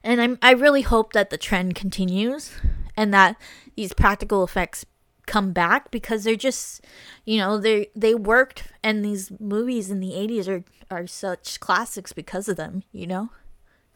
and 0.03 0.21
I'm 0.21 0.39
I 0.41 0.53
really 0.53 0.83
hope 0.83 1.13
that 1.13 1.31
the 1.31 1.37
trend 1.37 1.75
continues 1.75 2.53
and 2.97 3.13
that 3.13 3.37
these 3.77 3.93
practical 3.93 4.43
effects 4.43 4.87
come 5.27 5.53
back 5.53 5.91
because 5.91 6.25
they're 6.25 6.37
just 6.37 6.85
you 7.25 7.39
know 7.39 7.59
they 7.59 7.89
they 7.95 8.15
worked 8.15 8.65
and 8.83 9.05
these 9.05 9.31
movies 9.41 9.91
in 9.91 10.01
the 10.01 10.11
80s 10.11 10.49
are 10.49 10.65
are 10.91 11.07
such 11.07 11.61
classics 11.61 12.13
because 12.13 12.49
of 12.49 12.57
them 12.57 12.83
you 12.93 13.07
know? 13.07 13.31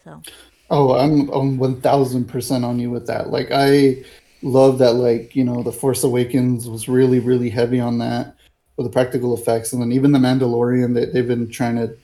So. 0.04 0.22
Oh 0.70 0.94
i'm 0.94 1.28
i'm 1.30 1.58
1000% 1.58 2.64
on 2.64 2.78
you 2.78 2.90
with 2.90 3.06
that. 3.06 3.30
Like 3.30 3.48
i 3.50 4.02
love 4.42 4.78
that 4.78 4.94
like 4.94 5.34
you 5.34 5.42
know 5.44 5.62
the 5.62 5.72
force 5.72 6.04
awakens 6.04 6.68
was 6.68 6.88
really 6.88 7.18
really 7.18 7.50
heavy 7.50 7.80
on 7.80 7.98
that 7.98 8.36
with 8.76 8.86
the 8.86 8.92
practical 8.92 9.36
effects. 9.36 9.72
And 9.72 9.82
then 9.82 9.92
even 9.92 10.12
the 10.12 10.18
mandalorian 10.18 10.94
they, 10.94 11.06
they've 11.06 11.26
been 11.26 11.50
trying 11.50 11.76
to 11.76 11.96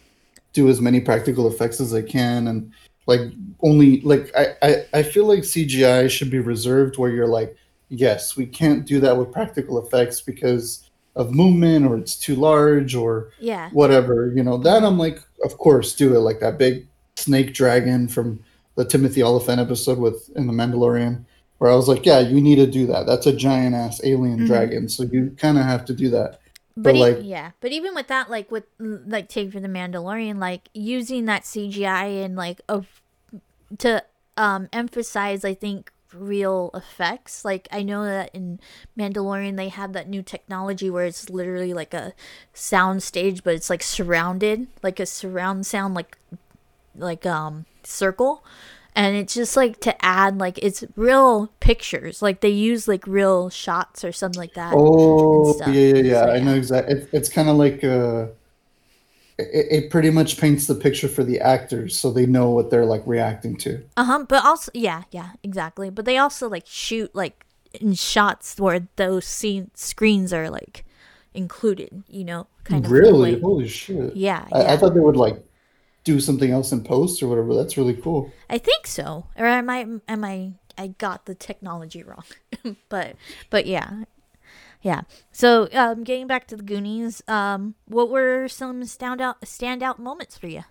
do 0.52 0.68
as 0.68 0.80
many 0.80 1.00
practical 1.00 1.48
effects 1.48 1.80
as 1.80 1.90
they 1.90 2.02
can. 2.02 2.48
And 2.48 2.72
like 3.06 3.20
only 3.60 4.00
like 4.02 4.30
I, 4.36 4.54
I 4.62 4.86
i 4.94 5.02
feel 5.02 5.26
like 5.26 5.40
cgi 5.40 6.08
should 6.10 6.30
be 6.30 6.38
reserved 6.38 6.98
where 6.98 7.10
you're 7.10 7.26
like 7.26 7.56
yes, 7.92 8.36
we 8.36 8.46
can't 8.46 8.86
do 8.86 8.98
that 9.00 9.16
with 9.16 9.30
practical 9.30 9.78
effects 9.78 10.20
because 10.20 10.88
of 11.14 11.34
movement 11.34 11.84
or 11.86 11.98
it's 11.98 12.16
too 12.16 12.34
large 12.34 12.94
or 12.94 13.30
yeah 13.38 13.68
whatever. 13.70 14.32
You 14.34 14.42
know, 14.42 14.56
that 14.58 14.82
I'm 14.82 14.98
like, 14.98 15.20
of 15.44 15.58
course, 15.58 15.94
do 15.94 16.16
it 16.16 16.20
like 16.20 16.40
that 16.40 16.58
big 16.58 16.86
snake 17.16 17.52
dragon 17.52 18.08
from 18.08 18.42
the 18.76 18.84
Timothy 18.84 19.22
Olyphant 19.22 19.60
episode 19.60 19.98
with 19.98 20.30
in 20.34 20.46
the 20.46 20.52
Mandalorian, 20.52 21.24
where 21.58 21.70
I 21.70 21.74
was 21.74 21.86
like, 21.86 22.06
yeah, 22.06 22.20
you 22.20 22.40
need 22.40 22.56
to 22.56 22.66
do 22.66 22.86
that. 22.86 23.06
That's 23.06 23.26
a 23.26 23.36
giant 23.36 23.74
ass 23.74 24.00
alien 24.02 24.38
mm-hmm. 24.38 24.46
dragon, 24.46 24.88
so 24.88 25.04
you 25.04 25.36
kind 25.36 25.58
of 25.58 25.64
have 25.64 25.84
to 25.86 25.94
do 25.94 26.08
that. 26.10 26.40
But, 26.74 26.94
but 26.94 26.96
like, 26.96 27.18
yeah, 27.20 27.50
but 27.60 27.72
even 27.72 27.94
with 27.94 28.08
that, 28.08 28.30
like 28.30 28.50
with 28.50 28.64
like 28.78 29.28
take 29.28 29.52
for 29.52 29.60
the 29.60 29.68
Mandalorian, 29.68 30.38
like 30.38 30.70
using 30.72 31.26
that 31.26 31.42
CGI 31.42 32.24
and 32.24 32.34
like 32.34 32.62
of 32.66 33.02
to 33.78 34.02
um 34.38 34.70
emphasize, 34.72 35.44
I 35.44 35.52
think 35.52 35.92
real 36.14 36.70
effects. 36.74 37.44
Like 37.44 37.68
I 37.70 37.82
know 37.82 38.04
that 38.04 38.30
in 38.34 38.60
Mandalorian 38.98 39.56
they 39.56 39.68
have 39.68 39.92
that 39.92 40.08
new 40.08 40.22
technology 40.22 40.90
where 40.90 41.04
it's 41.04 41.30
literally 41.30 41.74
like 41.74 41.94
a 41.94 42.12
sound 42.52 43.02
stage, 43.02 43.42
but 43.44 43.54
it's 43.54 43.70
like 43.70 43.82
surrounded, 43.82 44.66
like 44.82 45.00
a 45.00 45.06
surround 45.06 45.66
sound, 45.66 45.94
like 45.94 46.16
like 46.96 47.24
um 47.26 47.66
circle, 47.82 48.44
and 48.94 49.16
it's 49.16 49.34
just 49.34 49.56
like 49.56 49.80
to 49.80 50.04
add 50.04 50.38
like 50.38 50.58
it's 50.58 50.84
real 50.96 51.50
pictures. 51.60 52.22
Like 52.22 52.40
they 52.40 52.50
use 52.50 52.86
like 52.88 53.06
real 53.06 53.50
shots 53.50 54.04
or 54.04 54.12
something 54.12 54.38
like 54.38 54.54
that. 54.54 54.74
Oh 54.76 55.56
yeah, 55.66 55.72
yeah, 55.72 56.02
yeah. 56.02 56.20
So, 56.20 56.26
yeah. 56.26 56.32
I 56.32 56.40
know 56.40 56.54
exactly. 56.54 56.94
It, 56.96 57.08
it's 57.12 57.28
kind 57.28 57.48
of 57.48 57.56
like 57.56 57.82
uh 57.84 58.26
it, 59.38 59.84
it 59.84 59.90
pretty 59.90 60.10
much 60.10 60.38
paints 60.38 60.66
the 60.66 60.74
picture 60.74 61.08
for 61.08 61.24
the 61.24 61.40
actors 61.40 61.98
so 61.98 62.10
they 62.12 62.26
know 62.26 62.50
what 62.50 62.70
they're 62.70 62.86
like 62.86 63.02
reacting 63.06 63.56
to. 63.58 63.82
Uh-huh, 63.96 64.24
but 64.28 64.44
also 64.44 64.70
yeah, 64.74 65.04
yeah, 65.10 65.30
exactly. 65.42 65.90
But 65.90 66.04
they 66.04 66.18
also 66.18 66.48
like 66.48 66.66
shoot 66.66 67.14
like 67.14 67.44
in 67.80 67.94
shots 67.94 68.58
where 68.58 68.88
those 68.96 69.24
scene 69.24 69.70
screens 69.74 70.32
are 70.32 70.50
like 70.50 70.84
included, 71.34 72.04
you 72.08 72.24
know, 72.24 72.46
kind 72.64 72.84
of 72.84 72.90
Really? 72.90 73.40
Holy 73.40 73.68
shit. 73.68 74.14
Yeah, 74.16 74.46
I, 74.52 74.62
yeah. 74.62 74.72
I 74.72 74.76
thought 74.76 74.94
they 74.94 75.00
would 75.00 75.16
like 75.16 75.42
do 76.04 76.20
something 76.20 76.50
else 76.50 76.72
in 76.72 76.82
post 76.82 77.22
or 77.22 77.28
whatever. 77.28 77.54
That's 77.54 77.76
really 77.76 77.94
cool. 77.94 78.30
I 78.50 78.58
think 78.58 78.86
so. 78.86 79.26
Or 79.36 79.46
am 79.46 79.70
I 79.70 79.86
am 80.08 80.24
I 80.24 80.52
I 80.76 80.88
got 80.88 81.26
the 81.26 81.34
technology 81.34 82.02
wrong. 82.02 82.24
but 82.88 83.16
but 83.50 83.66
yeah, 83.66 84.04
yeah. 84.82 85.02
So, 85.30 85.68
um, 85.72 86.04
getting 86.04 86.26
back 86.26 86.46
to 86.48 86.56
the 86.56 86.62
Goonies, 86.62 87.22
um, 87.28 87.74
what 87.86 88.10
were 88.10 88.48
some 88.48 88.82
standout 88.82 89.36
standout 89.44 89.98
moments 89.98 90.36
for 90.36 90.48
you? 90.48 90.64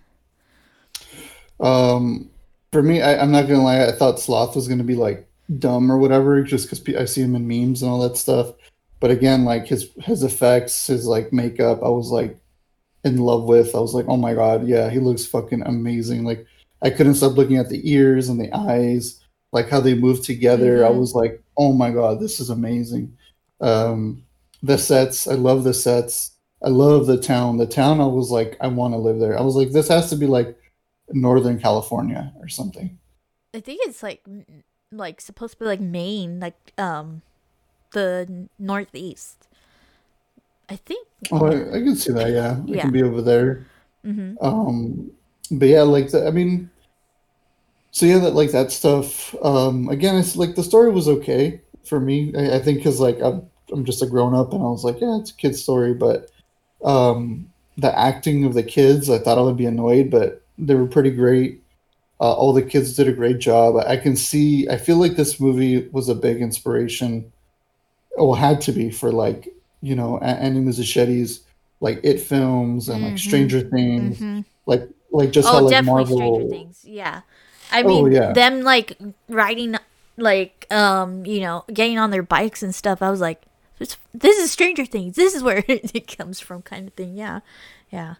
Um, 1.59 2.29
for 2.71 2.83
me, 2.83 3.01
I, 3.01 3.13
am 3.13 3.31
not 3.31 3.47
gonna 3.47 3.63
lie. 3.63 3.85
I 3.85 3.91
thought 3.91 4.19
Sloth 4.19 4.55
was 4.55 4.67
gonna 4.67 4.83
be 4.83 4.95
like 4.95 5.27
dumb 5.59 5.91
or 5.91 5.97
whatever, 5.97 6.41
just 6.43 6.69
because 6.69 6.95
I 6.95 7.05
see 7.05 7.21
him 7.21 7.35
in 7.35 7.47
memes 7.47 7.81
and 7.81 7.91
all 7.91 7.99
that 8.01 8.17
stuff. 8.17 8.53
But 8.99 9.11
again, 9.11 9.45
like 9.45 9.65
his 9.65 9.89
his 10.01 10.23
effects, 10.23 10.87
his 10.87 11.05
like 11.05 11.31
makeup, 11.31 11.81
I 11.83 11.89
was 11.89 12.09
like 12.09 12.37
in 13.03 13.17
love 13.17 13.45
with. 13.45 13.75
I 13.75 13.79
was 13.79 13.93
like, 13.93 14.05
oh 14.07 14.17
my 14.17 14.33
god, 14.33 14.67
yeah, 14.67 14.89
he 14.89 14.99
looks 14.99 15.25
fucking 15.25 15.63
amazing. 15.63 16.23
Like 16.23 16.45
I 16.81 16.89
couldn't 16.89 17.15
stop 17.15 17.37
looking 17.37 17.57
at 17.57 17.69
the 17.69 17.89
ears 17.89 18.29
and 18.29 18.39
the 18.39 18.53
eyes, 18.55 19.21
like 19.51 19.69
how 19.69 19.79
they 19.79 19.93
move 19.93 20.23
together. 20.23 20.79
Mm-hmm. 20.79 20.93
I 20.93 20.97
was 20.97 21.13
like, 21.13 21.41
oh 21.57 21.73
my 21.73 21.91
god, 21.91 22.19
this 22.19 22.39
is 22.39 22.49
amazing. 22.49 23.15
Um, 23.61 24.23
the 24.63 24.77
sets, 24.77 25.27
I 25.27 25.33
love 25.33 25.63
the 25.63 25.73
sets. 25.73 26.31
I 26.63 26.69
love 26.69 27.07
the 27.07 27.17
town. 27.17 27.57
The 27.57 27.65
town, 27.65 27.99
I 28.01 28.05
was 28.05 28.29
like, 28.29 28.57
I 28.61 28.67
want 28.67 28.93
to 28.93 28.97
live 28.97 29.19
there. 29.19 29.37
I 29.37 29.41
was 29.41 29.55
like, 29.55 29.71
this 29.71 29.87
has 29.87 30.09
to 30.09 30.15
be 30.15 30.27
like 30.27 30.55
Northern 31.11 31.59
California 31.59 32.31
or 32.39 32.47
something. 32.47 32.97
I 33.53 33.59
think 33.59 33.81
it's 33.83 34.03
like, 34.03 34.23
like 34.91 35.21
supposed 35.21 35.53
to 35.53 35.59
be 35.59 35.65
like 35.65 35.81
Maine, 35.81 36.39
like 36.39 36.73
um, 36.77 37.21
the 37.93 38.47
Northeast. 38.59 39.47
I 40.69 40.77
think. 40.77 41.07
Oh, 41.31 41.47
I, 41.47 41.77
I 41.77 41.79
can 41.83 41.95
see 41.95 42.13
that. 42.13 42.29
Yeah, 42.29 42.61
it 42.67 42.79
can 42.79 42.91
be 42.91 43.03
over 43.03 43.21
there. 43.21 43.65
Mm-hmm. 44.05 44.43
Um, 44.43 45.11
but 45.51 45.67
yeah, 45.67 45.81
like 45.81 46.11
the, 46.11 46.25
I 46.25 46.31
mean, 46.31 46.69
so 47.91 48.05
yeah, 48.05 48.19
that 48.19 48.35
like 48.35 48.51
that 48.51 48.71
stuff. 48.71 49.35
Um, 49.43 49.89
again, 49.89 50.15
it's 50.15 50.37
like 50.37 50.55
the 50.55 50.63
story 50.63 50.91
was 50.91 51.09
okay 51.09 51.59
for 51.83 51.99
me. 51.99 52.33
I, 52.37 52.55
I 52.55 52.59
think 52.59 52.77
because 52.77 53.01
like 53.01 53.19
I'm 53.19 53.50
I'm 53.71 53.85
just 53.85 54.01
a 54.01 54.05
grown 54.05 54.33
up, 54.33 54.53
and 54.53 54.61
I 54.61 54.67
was 54.67 54.83
like, 54.83 54.99
yeah, 55.01 55.17
it's 55.19 55.31
a 55.31 55.35
kid's 55.35 55.61
story. 55.61 55.93
But 55.93 56.29
um, 56.83 57.49
the 57.77 57.97
acting 57.97 58.45
of 58.45 58.53
the 58.53 58.63
kids, 58.63 59.09
I 59.09 59.17
thought 59.17 59.37
I 59.37 59.41
would 59.41 59.57
be 59.57 59.65
annoyed, 59.65 60.09
but 60.11 60.41
they 60.57 60.75
were 60.75 60.87
pretty 60.87 61.11
great. 61.11 61.63
Uh, 62.19 62.33
all 62.33 62.53
the 62.53 62.61
kids 62.61 62.95
did 62.95 63.07
a 63.07 63.13
great 63.13 63.39
job. 63.39 63.75
I 63.77 63.97
can 63.97 64.15
see. 64.15 64.67
I 64.69 64.77
feel 64.77 64.97
like 64.97 65.15
this 65.15 65.39
movie 65.39 65.87
was 65.91 66.07
a 66.07 66.15
big 66.15 66.41
inspiration. 66.41 67.31
Well, 68.17 68.33
had 68.33 68.61
to 68.61 68.71
be 68.71 68.91
for 68.91 69.11
like 69.11 69.49
you 69.81 69.95
know 69.95 70.19
Andy 70.19 70.59
Muschietti's 70.59 71.41
like 71.79 71.99
It 72.03 72.19
films 72.19 72.87
and 72.87 73.01
like 73.01 73.13
mm-hmm. 73.13 73.17
Stranger 73.17 73.61
Things, 73.61 74.17
mm-hmm. 74.17 74.41
like 74.67 74.87
like 75.11 75.31
just 75.31 75.47
oh, 75.47 75.53
how 75.53 75.59
like 75.61 75.83
Marvel. 75.83 76.17
Stranger 76.17 76.49
Things, 76.49 76.85
yeah. 76.85 77.21
I 77.71 77.81
oh, 77.83 77.87
mean, 77.87 78.05
oh, 78.05 78.09
yeah. 78.09 78.33
them 78.33 78.61
like 78.61 78.97
riding, 79.27 79.75
like 80.17 80.67
um 80.69 81.25
you 81.25 81.39
know 81.39 81.65
getting 81.73 81.97
on 81.97 82.11
their 82.11 82.23
bikes 82.23 82.61
and 82.61 82.73
stuff. 82.75 83.01
I 83.01 83.09
was 83.09 83.19
like, 83.19 83.41
this, 83.81 83.97
this 84.13 84.37
is 84.37 84.51
Stranger 84.51 84.85
Things. 84.85 85.15
This 85.15 85.33
is 85.33 85.43
where 85.43 85.63
it 85.67 86.17
comes 86.17 86.39
from, 86.39 86.61
kind 86.61 86.87
of 86.87 86.93
thing. 86.93 87.15
Yeah, 87.15 87.39
yeah. 87.91 88.15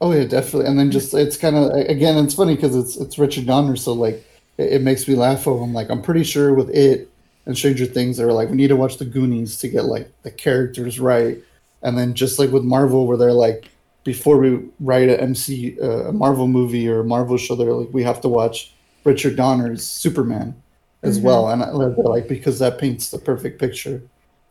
Oh 0.00 0.12
yeah, 0.12 0.24
definitely. 0.24 0.66
And 0.66 0.78
then 0.78 0.90
just 0.90 1.14
it's 1.14 1.36
kind 1.36 1.56
of 1.56 1.70
again, 1.72 2.22
it's 2.24 2.34
funny 2.34 2.56
because 2.56 2.74
it's 2.74 2.96
it's 2.96 3.18
Richard 3.18 3.46
Donner, 3.46 3.76
so 3.76 3.92
like 3.92 4.26
it, 4.58 4.74
it 4.74 4.82
makes 4.82 5.06
me 5.06 5.14
laugh. 5.14 5.46
Of 5.46 5.60
I'm 5.60 5.72
like, 5.72 5.90
I'm 5.90 6.02
pretty 6.02 6.24
sure 6.24 6.54
with 6.54 6.70
it 6.70 7.08
and 7.46 7.56
Stranger 7.56 7.86
Things, 7.86 8.16
they 8.16 8.24
were 8.24 8.32
like, 8.32 8.50
we 8.50 8.56
need 8.56 8.68
to 8.68 8.76
watch 8.76 8.98
the 8.98 9.04
Goonies 9.04 9.58
to 9.58 9.68
get 9.68 9.84
like 9.84 10.10
the 10.22 10.30
characters 10.30 11.00
right. 11.00 11.38
And 11.82 11.98
then 11.98 12.14
just 12.14 12.38
like 12.38 12.50
with 12.50 12.62
Marvel, 12.62 13.06
where 13.06 13.16
they're 13.16 13.32
like, 13.32 13.68
before 14.04 14.38
we 14.38 14.60
write 14.80 15.08
a 15.08 15.20
MC 15.20 15.76
uh, 15.80 16.08
a 16.08 16.12
Marvel 16.12 16.48
movie 16.48 16.88
or 16.88 17.00
a 17.00 17.04
Marvel 17.04 17.36
show, 17.36 17.54
they're 17.54 17.72
like, 17.72 17.92
we 17.92 18.02
have 18.02 18.20
to 18.22 18.28
watch 18.28 18.72
Richard 19.04 19.36
Donner's 19.36 19.84
Superman 19.84 20.54
as 21.02 21.18
mm-hmm. 21.18 21.26
well, 21.26 21.48
and 21.50 21.62
I, 21.62 21.70
like 21.70 22.28
because 22.28 22.58
that 22.60 22.78
paints 22.78 23.10
the 23.10 23.18
perfect 23.18 23.58
picture 23.60 24.02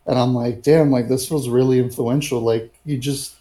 and 0.06 0.18
I'm 0.18 0.34
like, 0.34 0.62
damn, 0.62 0.90
like 0.90 1.08
this 1.08 1.30
was 1.30 1.48
really 1.48 1.78
influential. 1.78 2.40
Like 2.40 2.74
you 2.84 2.98
just 2.98 3.36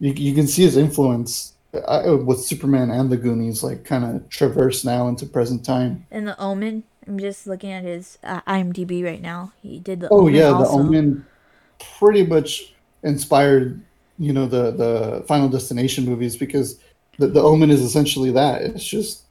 you, 0.00 0.12
you 0.12 0.34
can 0.34 0.46
see 0.46 0.62
his 0.62 0.76
influence 0.76 1.52
uh, 1.74 2.18
with 2.24 2.40
Superman 2.40 2.90
and 2.90 3.10
the 3.10 3.16
Goonies, 3.16 3.62
like 3.62 3.84
kind 3.84 4.04
of 4.04 4.28
traverse 4.28 4.84
now 4.84 5.08
into 5.08 5.26
present 5.26 5.64
time. 5.64 6.06
And 6.10 6.26
the 6.26 6.38
Omen, 6.40 6.84
I'm 7.06 7.18
just 7.18 7.46
looking 7.46 7.72
at 7.72 7.84
his 7.84 8.18
uh, 8.22 8.40
IMDb 8.42 9.04
right 9.04 9.22
now. 9.22 9.52
He 9.62 9.78
did 9.78 10.00
the. 10.00 10.08
Oh 10.10 10.22
Omen 10.22 10.34
yeah, 10.34 10.50
also. 10.50 10.64
the 10.64 10.82
Omen 10.82 11.26
pretty 11.98 12.24
much 12.24 12.74
inspired, 13.02 13.80
you 14.18 14.32
know, 14.32 14.46
the 14.46 14.70
the 14.70 15.24
Final 15.26 15.48
Destination 15.48 16.04
movies 16.04 16.36
because 16.36 16.78
the, 17.18 17.26
the 17.26 17.42
Omen 17.42 17.70
is 17.70 17.80
essentially 17.80 18.30
that. 18.32 18.62
It's 18.62 18.84
just 18.84 19.22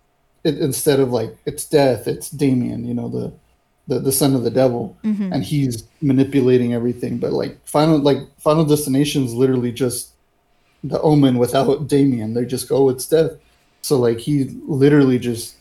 it, 0.43 0.57
instead 0.57 0.99
of 0.99 1.11
like 1.11 1.35
it's 1.45 1.65
death, 1.65 2.07
it's 2.07 2.29
Damien. 2.29 2.85
You 2.85 2.93
know 2.93 3.07
the 3.07 3.33
the, 3.91 3.99
the 3.99 4.11
son 4.11 4.35
of 4.35 4.43
the 4.43 4.49
devil 4.49 4.95
mm-hmm. 5.03 5.31
and 5.33 5.43
he's 5.43 5.83
manipulating 6.01 6.73
everything 6.73 7.17
but 7.17 7.31
like 7.31 7.57
final 7.65 7.97
like 7.97 8.17
final 8.37 8.65
destination 8.65 9.23
is 9.23 9.33
literally 9.33 9.71
just 9.71 10.11
the 10.83 10.99
omen 11.01 11.37
without 11.37 11.87
damien 11.87 12.33
they 12.33 12.45
just 12.45 12.69
go 12.69 12.77
oh, 12.77 12.89
it's 12.89 13.05
death 13.05 13.31
so 13.81 13.97
like 13.97 14.19
he 14.19 14.45
literally 14.65 15.19
just 15.19 15.57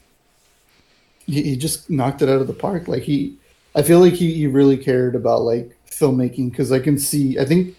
he, 1.27 1.43
he 1.43 1.57
just 1.57 1.91
knocked 1.91 2.23
it 2.23 2.29
out 2.29 2.41
of 2.41 2.47
the 2.47 2.53
park 2.53 2.89
like 2.89 3.03
he 3.03 3.37
i 3.75 3.83
feel 3.83 4.01
like 4.01 4.15
he, 4.15 4.33
he 4.35 4.47
really 4.47 4.77
cared 4.77 5.15
about 5.15 5.43
like 5.43 5.77
filmmaking 5.91 6.51
because 6.51 6.73
i 6.73 6.79
can 6.79 6.99
see 6.99 7.39
i 7.39 7.45
think 7.45 7.75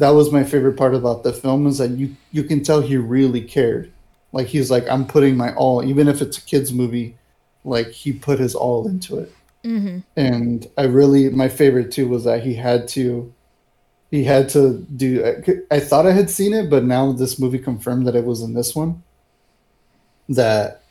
that 0.00 0.14
was 0.14 0.32
my 0.32 0.42
favorite 0.42 0.78
part 0.78 0.94
about 0.94 1.22
the 1.22 1.32
film 1.32 1.66
is 1.66 1.76
that 1.76 1.90
you 1.90 2.16
you 2.32 2.42
can 2.42 2.64
tell 2.64 2.80
he 2.80 2.96
really 2.96 3.42
cared. 3.42 3.92
Like 4.32 4.46
he's 4.46 4.70
like, 4.70 4.88
I'm 4.88 5.06
putting 5.06 5.36
my 5.36 5.54
all, 5.54 5.84
even 5.84 6.08
if 6.08 6.22
it's 6.22 6.38
a 6.38 6.42
kids 6.42 6.72
movie. 6.72 7.16
Like 7.64 7.88
he 7.88 8.12
put 8.12 8.38
his 8.40 8.54
all 8.54 8.88
into 8.88 9.18
it. 9.18 9.30
Mm-hmm. 9.64 9.98
And 10.16 10.66
I 10.78 10.84
really, 10.84 11.28
my 11.30 11.48
favorite 11.48 11.92
too 11.92 12.08
was 12.08 12.24
that 12.24 12.42
he 12.42 12.54
had 12.54 12.88
to, 12.88 13.32
he 14.10 14.24
had 14.24 14.48
to 14.50 14.78
do. 14.96 15.24
I, 15.70 15.76
I 15.76 15.80
thought 15.80 16.06
I 16.06 16.12
had 16.12 16.30
seen 16.30 16.52
it, 16.54 16.70
but 16.70 16.84
now 16.84 17.12
this 17.12 17.38
movie 17.38 17.58
confirmed 17.58 18.06
that 18.06 18.16
it 18.16 18.24
was 18.24 18.42
in 18.42 18.54
this 18.54 18.74
one. 18.74 19.02
That 20.28 20.82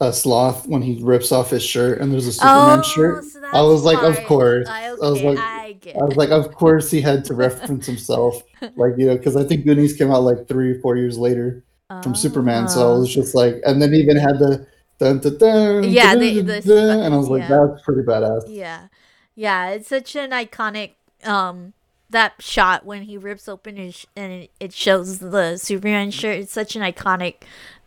a 0.00 0.12
sloth 0.12 0.66
when 0.66 0.82
he 0.82 1.02
rips 1.02 1.32
off 1.32 1.50
his 1.50 1.62
shirt 1.62 2.00
and 2.00 2.12
there's 2.12 2.26
a 2.26 2.32
Superman 2.32 2.80
Oh, 2.80 2.82
shirt. 2.82 3.24
so 3.24 3.40
I 3.52 3.62
was 3.62 3.82
like, 3.82 4.02
of 4.02 4.16
course. 4.26 4.68
I, 4.68 4.88
I 4.90 4.92
was 4.92 5.22
like, 5.22 5.38
I 5.38 5.72
get 5.72 5.96
I 5.96 6.04
was 6.04 6.16
like, 6.16 6.30
of 6.30 6.52
course 6.54 6.90
he 6.90 7.00
had 7.00 7.24
to 7.26 7.34
reference 7.34 7.86
himself, 7.86 8.42
like 8.76 8.92
you 8.96 9.06
know, 9.06 9.16
because 9.16 9.36
I 9.36 9.44
think 9.44 9.64
Goonies 9.64 9.94
came 9.94 10.10
out 10.12 10.22
like 10.22 10.46
three, 10.46 10.80
four 10.80 10.96
years 10.96 11.18
later 11.18 11.64
from 12.02 12.14
Superman. 12.14 12.68
So 12.68 12.94
I 12.94 12.98
was 12.98 13.12
just 13.12 13.34
like, 13.34 13.60
and 13.64 13.80
then 13.80 13.94
even 13.94 14.16
had 14.16 14.38
the 14.38 14.66
dun, 14.98 15.18
dun, 15.18 15.38
dun, 15.38 15.82
Yeah, 15.92 16.10
dun, 16.14 16.20
the- 16.20 16.42
dun, 16.42 16.46
the- 16.46 16.60
dun, 16.64 17.00
and 17.00 17.14
I 17.14 17.16
was 17.16 17.28
like, 17.28 17.42
yeah. 17.42 17.48
that's 17.48 17.82
pretty 17.84 18.02
badass. 18.02 18.42
Yeah. 18.46 18.88
Yeah, 19.34 19.70
it's 19.70 19.88
such 19.88 20.16
an 20.16 20.30
iconic 20.30 20.92
um 21.24 21.72
that 22.10 22.34
shot 22.40 22.84
when 22.86 23.02
he 23.02 23.16
rips 23.18 23.48
open 23.48 23.76
his 23.76 23.94
sh- 23.94 24.06
and 24.16 24.32
it, 24.32 24.50
it 24.60 24.72
shows 24.72 25.18
the 25.18 25.56
Superman 25.56 26.10
shirt. 26.10 26.38
It's 26.38 26.52
such 26.52 26.76
an 26.76 26.82
iconic 26.82 27.36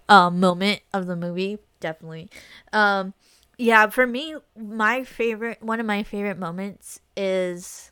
um 0.09 0.39
moment 0.39 0.81
of 0.93 1.07
the 1.07 1.15
movie, 1.15 1.59
definitely. 1.79 2.29
Um 2.73 3.13
yeah, 3.57 3.87
for 3.89 4.07
me 4.07 4.35
my 4.57 5.03
favorite 5.03 5.61
one 5.61 5.79
of 5.79 5.85
my 5.85 6.03
favorite 6.03 6.37
moments 6.39 6.99
is 7.17 7.91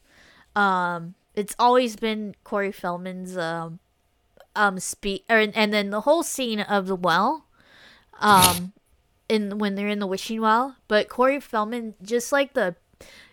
um 0.55 1.15
it's 1.35 1.55
always 1.59 1.95
been 1.95 2.35
Corey 2.43 2.71
Feldman's 2.71 3.37
um 3.37 3.79
um 4.55 4.79
speak 4.79 5.25
or 5.29 5.37
and 5.37 5.73
then 5.73 5.89
the 5.89 6.01
whole 6.01 6.23
scene 6.23 6.59
of 6.61 6.87
the 6.87 6.95
well 6.95 7.45
um 8.19 8.73
in 9.29 9.57
when 9.59 9.75
they're 9.75 9.87
in 9.87 9.99
the 9.99 10.07
wishing 10.07 10.41
well 10.41 10.75
but 10.87 11.07
corey 11.07 11.39
feldman 11.39 11.93
just 12.01 12.31
like 12.31 12.53
the 12.53 12.75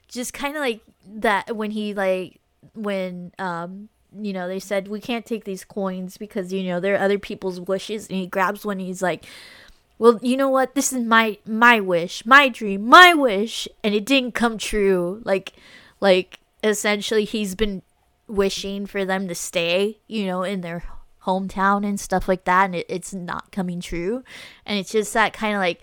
just 0.09 0.33
kind 0.33 0.57
of 0.57 0.61
like 0.61 0.81
that 1.07 1.57
when 1.57 1.71
he 1.71 1.95
like 1.95 2.41
when 2.75 3.33
um 3.39 3.89
you 4.19 4.33
know 4.33 4.47
they 4.47 4.61
said 4.61 4.89
we 4.89 5.01
can't 5.01 5.27
take 5.27 5.45
these 5.45 5.65
coins 5.65 6.17
because 6.17 6.53
you 6.53 6.63
know 6.63 6.79
they're 6.79 6.99
other 6.99 7.19
people's 7.19 7.61
wishes 7.61 8.09
and 8.09 8.19
he 8.19 8.27
grabs 8.27 8.65
one 8.65 8.79
he's 8.79 9.03
like 9.03 9.25
well 9.99 10.19
you 10.23 10.37
know 10.37 10.51
what? 10.51 10.75
This 10.75 10.93
is 10.93 11.05
my 11.05 11.39
my 11.47 11.81
wish 11.81 12.25
my 12.27 12.49
dream 12.49 12.87
my 12.87 13.15
wish 13.15 13.69
and 13.83 13.95
it 13.95 14.05
didn't 14.05 14.33
come 14.33 14.59
true. 14.59 15.23
Like 15.25 15.53
like 16.01 16.41
essentially 16.63 17.25
he's 17.25 17.55
been 17.55 17.83
wishing 18.29 18.87
for 18.87 19.05
them 19.05 19.29
to 19.29 19.35
stay 19.35 19.99
you 20.09 20.27
know 20.27 20.43
in 20.43 20.61
their 20.61 20.83
hometown 21.27 21.85
and 21.85 21.99
stuff 22.01 22.29
like 22.29 22.45
that 22.45 22.65
and 22.67 22.75
it, 22.77 22.87
it's 22.89 23.13
not 23.13 23.51
coming 23.53 23.81
true 23.81 24.23
and 24.65 24.79
it's 24.79 24.93
just 24.93 25.13
that 25.13 25.33
kind 25.33 25.55
of 25.55 25.61
like 25.61 25.81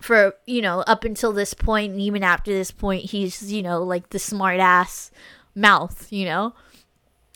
for 0.00 0.34
you 0.46 0.60
know 0.62 0.80
up 0.80 1.04
until 1.04 1.32
this 1.32 1.54
point 1.54 1.92
and 1.92 2.00
even 2.00 2.22
after 2.22 2.52
this 2.52 2.70
point 2.70 3.04
he's 3.06 3.50
you 3.52 3.62
know 3.62 3.82
like 3.82 4.10
the 4.10 4.18
smart 4.18 4.60
ass 4.60 5.10
mouth 5.54 6.06
you 6.12 6.24
know 6.26 6.54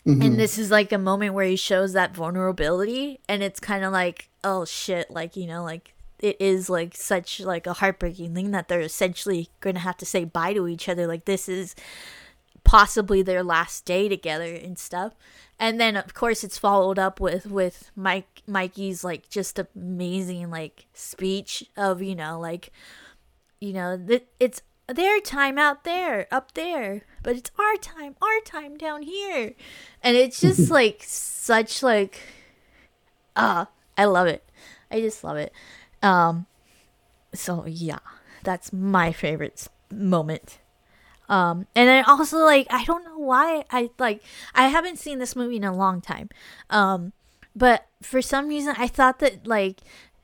Mhm. 0.05 0.25
and 0.25 0.39
this 0.39 0.57
is 0.57 0.71
like 0.71 0.91
a 0.91 0.97
moment 0.97 1.35
where 1.35 1.45
he 1.45 1.55
shows 1.55 1.93
that 1.93 2.15
vulnerability 2.15 3.19
and 3.29 3.43
it's 3.43 3.59
kind 3.59 3.83
of 3.83 3.91
like 3.93 4.29
oh 4.43 4.65
shit 4.65 5.11
like 5.11 5.35
you 5.35 5.45
know 5.45 5.63
like 5.63 5.93
it 6.19 6.37
is 6.39 6.69
like 6.71 6.95
such 6.95 7.39
like 7.39 7.67
a 7.67 7.73
heartbreaking 7.73 8.33
thing 8.33 8.49
that 8.49 8.67
they're 8.67 8.79
essentially 8.81 9.49
going 9.59 9.75
to 9.75 9.79
have 9.79 9.97
to 9.97 10.05
say 10.05 10.23
bye 10.23 10.53
to 10.53 10.67
each 10.67 10.89
other 10.89 11.05
like 11.05 11.25
this 11.25 11.47
is 11.47 11.75
possibly 12.63 13.21
their 13.21 13.43
last 13.43 13.85
day 13.85 14.07
together 14.07 14.53
and 14.53 14.77
stuff. 14.77 15.13
And 15.59 15.79
then 15.79 15.95
of 15.95 16.13
course 16.13 16.43
it's 16.43 16.57
followed 16.57 16.97
up 16.97 17.19
with 17.19 17.45
with 17.45 17.91
mike 17.95 18.41
mikey's 18.47 19.03
like 19.03 19.29
just 19.29 19.59
amazing 19.59 20.49
like 20.49 20.87
speech 20.93 21.63
of 21.77 22.01
you 22.01 22.15
know 22.15 22.39
like 22.39 22.71
you 23.59 23.71
know 23.71 23.95
th- 23.95 24.25
it's 24.39 24.63
their 24.87 25.19
time 25.19 25.59
out 25.59 25.83
there 25.83 26.27
up 26.31 26.53
there 26.53 27.03
but 27.23 27.35
it's 27.35 27.51
our 27.59 27.75
time 27.77 28.15
our 28.21 28.39
time 28.43 28.77
down 28.77 29.03
here. 29.03 29.53
And 30.03 30.17
it's 30.17 30.41
just 30.41 30.71
like 30.79 31.03
such 31.05 31.83
like 31.83 32.19
ah 33.35 33.67
i 33.97 34.05
love 34.05 34.27
it. 34.27 34.43
I 34.89 34.99
just 34.99 35.23
love 35.23 35.37
it. 35.37 35.53
Um 36.01 36.47
so 37.33 37.65
yeah 37.67 37.99
that's 38.43 38.73
my 38.73 39.11
favorite 39.11 39.67
moment 39.91 40.57
um 41.31 41.65
and 41.75 41.89
i 41.89 42.01
also 42.01 42.37
like 42.39 42.67
i 42.69 42.83
don't 42.83 43.05
know 43.05 43.17
why 43.17 43.63
i 43.71 43.89
like 43.97 44.21
i 44.53 44.67
haven't 44.67 44.99
seen 44.99 45.17
this 45.17 45.35
movie 45.35 45.55
in 45.55 45.63
a 45.63 45.75
long 45.75 46.01
time. 46.01 46.29
Um 46.69 47.13
but 47.55 47.87
for 48.01 48.21
some 48.21 48.47
reason 48.47 48.75
i 48.77 48.87
thought 48.87 49.19
that 49.19 49.47
like 49.47 49.81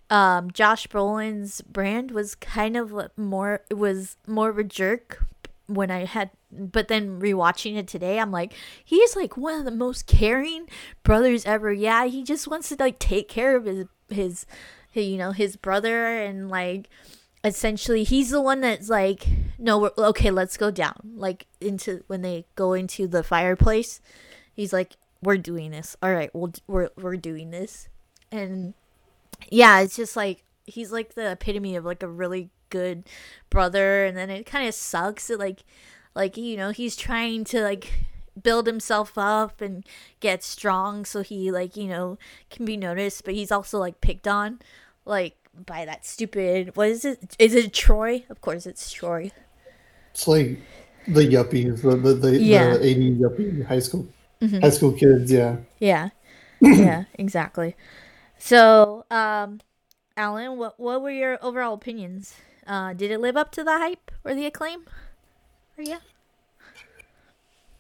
um 0.10 0.52
josh 0.52 0.88
brolin's 0.88 1.62
brand 1.62 2.12
was 2.12 2.36
kind 2.36 2.78
of 2.78 2.94
more 3.18 3.62
was 3.72 4.18
more 4.28 4.50
of 4.50 4.58
a 4.58 4.64
jerk 4.64 5.26
when 5.66 5.92
i 5.92 6.06
had 6.06 6.30
but 6.52 6.88
then 6.88 7.20
rewatching 7.20 7.76
it 7.76 7.88
today 7.88 8.20
i'm 8.20 8.32
like 8.32 8.54
he's 8.84 9.16
like 9.16 9.36
one 9.36 9.60
of 9.60 9.66
the 9.66 9.72
most 9.72 10.08
caring 10.08 10.68
brothers 11.04 11.46
ever. 11.46 11.74
Yeah 11.74 12.06
he 12.06 12.24
just 12.24 12.48
wants 12.48 12.70
to 12.70 12.76
like 12.80 13.00
take 13.00 13.28
care 13.28 13.56
of 13.56 13.66
his, 13.66 13.86
his 14.10 14.46
you 14.94 15.18
know 15.18 15.32
his 15.32 15.56
brother 15.58 16.08
and 16.08 16.50
like 16.50 16.90
essentially 17.48 18.04
he's 18.04 18.30
the 18.30 18.42
one 18.42 18.62
that's 18.62 18.90
like 18.90 19.28
no 19.58 19.90
okay 19.98 20.30
let's 20.30 20.58
go 20.58 20.70
down 20.70 20.96
like 21.16 21.48
into 21.60 22.04
when 22.08 22.22
they 22.22 22.46
go 22.56 22.74
into 22.74 23.08
the 23.08 23.24
fireplace 23.24 24.00
he's 24.54 24.74
like 24.74 24.98
we're 25.22 25.38
doing 25.38 25.72
this. 25.72 25.96
All 26.02 26.14
right 26.14 26.34
we'll, 26.34 26.54
we're, 26.68 26.90
we're 26.98 27.18
doing 27.18 27.52
this. 27.52 27.88
And 28.32 28.74
yeah 29.50 29.80
it's 29.82 29.96
just 29.96 30.16
like 30.16 30.44
he's 30.66 30.92
like 30.92 31.14
the 31.14 31.32
epitome 31.32 31.76
of 31.76 31.86
like 31.86 32.04
a 32.04 32.08
really 32.08 32.50
good 32.70 33.04
brother 33.50 34.04
and 34.04 34.18
then 34.18 34.30
it 34.30 34.46
kind 34.46 34.68
of 34.68 34.74
sucks 34.74 35.28
that 35.28 35.40
like 35.40 35.64
like 36.16 36.36
you 36.36 36.58
know 36.58 36.72
he's 36.72 36.96
trying 36.96 37.44
to 37.44 37.62
like 37.62 37.94
build 38.42 38.68
himself 38.68 39.18
up 39.18 39.62
and 39.62 39.86
get 40.20 40.44
strong 40.44 41.06
so 41.06 41.22
he 41.22 41.52
like 41.52 41.78
you 41.78 41.88
know 41.88 42.18
can 42.50 42.66
be 42.66 42.76
noticed 42.76 43.24
but 43.24 43.36
he's 43.36 43.52
also 43.52 43.78
like 43.80 44.02
picked 44.02 44.28
on 44.28 44.60
like 45.06 45.37
by 45.66 45.86
that 45.86 46.06
stupid 46.06 46.76
what 46.76 46.90
is 46.90 47.04
it 47.06 47.36
is 47.40 47.56
it 47.56 47.74
troy 47.74 48.24
of 48.30 48.42
course 48.42 48.66
it's 48.66 48.92
troy 48.92 49.32
It's 50.12 50.28
like 50.28 50.60
the 51.08 51.22
yuppies, 51.22 51.82
the 51.82 51.96
the, 51.96 52.14
the, 52.16 52.32
Yeah. 52.40 52.78
the 52.78 52.86
80 52.86 53.16
yuppie 53.16 53.66
high 53.66 53.80
school 53.80 54.08
Mhm. 54.42 54.62
high 54.62 54.70
school 54.70 54.92
kids. 54.92 55.32
Yeah. 55.32 55.58
yeah 55.80 56.10
yeah 56.62 57.06
exactly 57.16 57.76
so 58.38 59.06
um 59.10 59.60
alan 60.16 60.58
what 60.58 60.80
what 60.80 61.02
were 61.02 61.12
your 61.12 61.38
overall 61.42 61.74
opinions 61.74 62.36
uh 62.68 62.94
did 62.94 63.10
it 63.12 63.20
live 63.20 63.38
up 63.38 63.52
to 63.52 63.64
the 63.64 63.78
hype 63.78 64.12
or 64.26 64.34
the 64.36 64.46
acclaim 64.46 64.82
or 65.78 65.84
yeah 65.84 66.00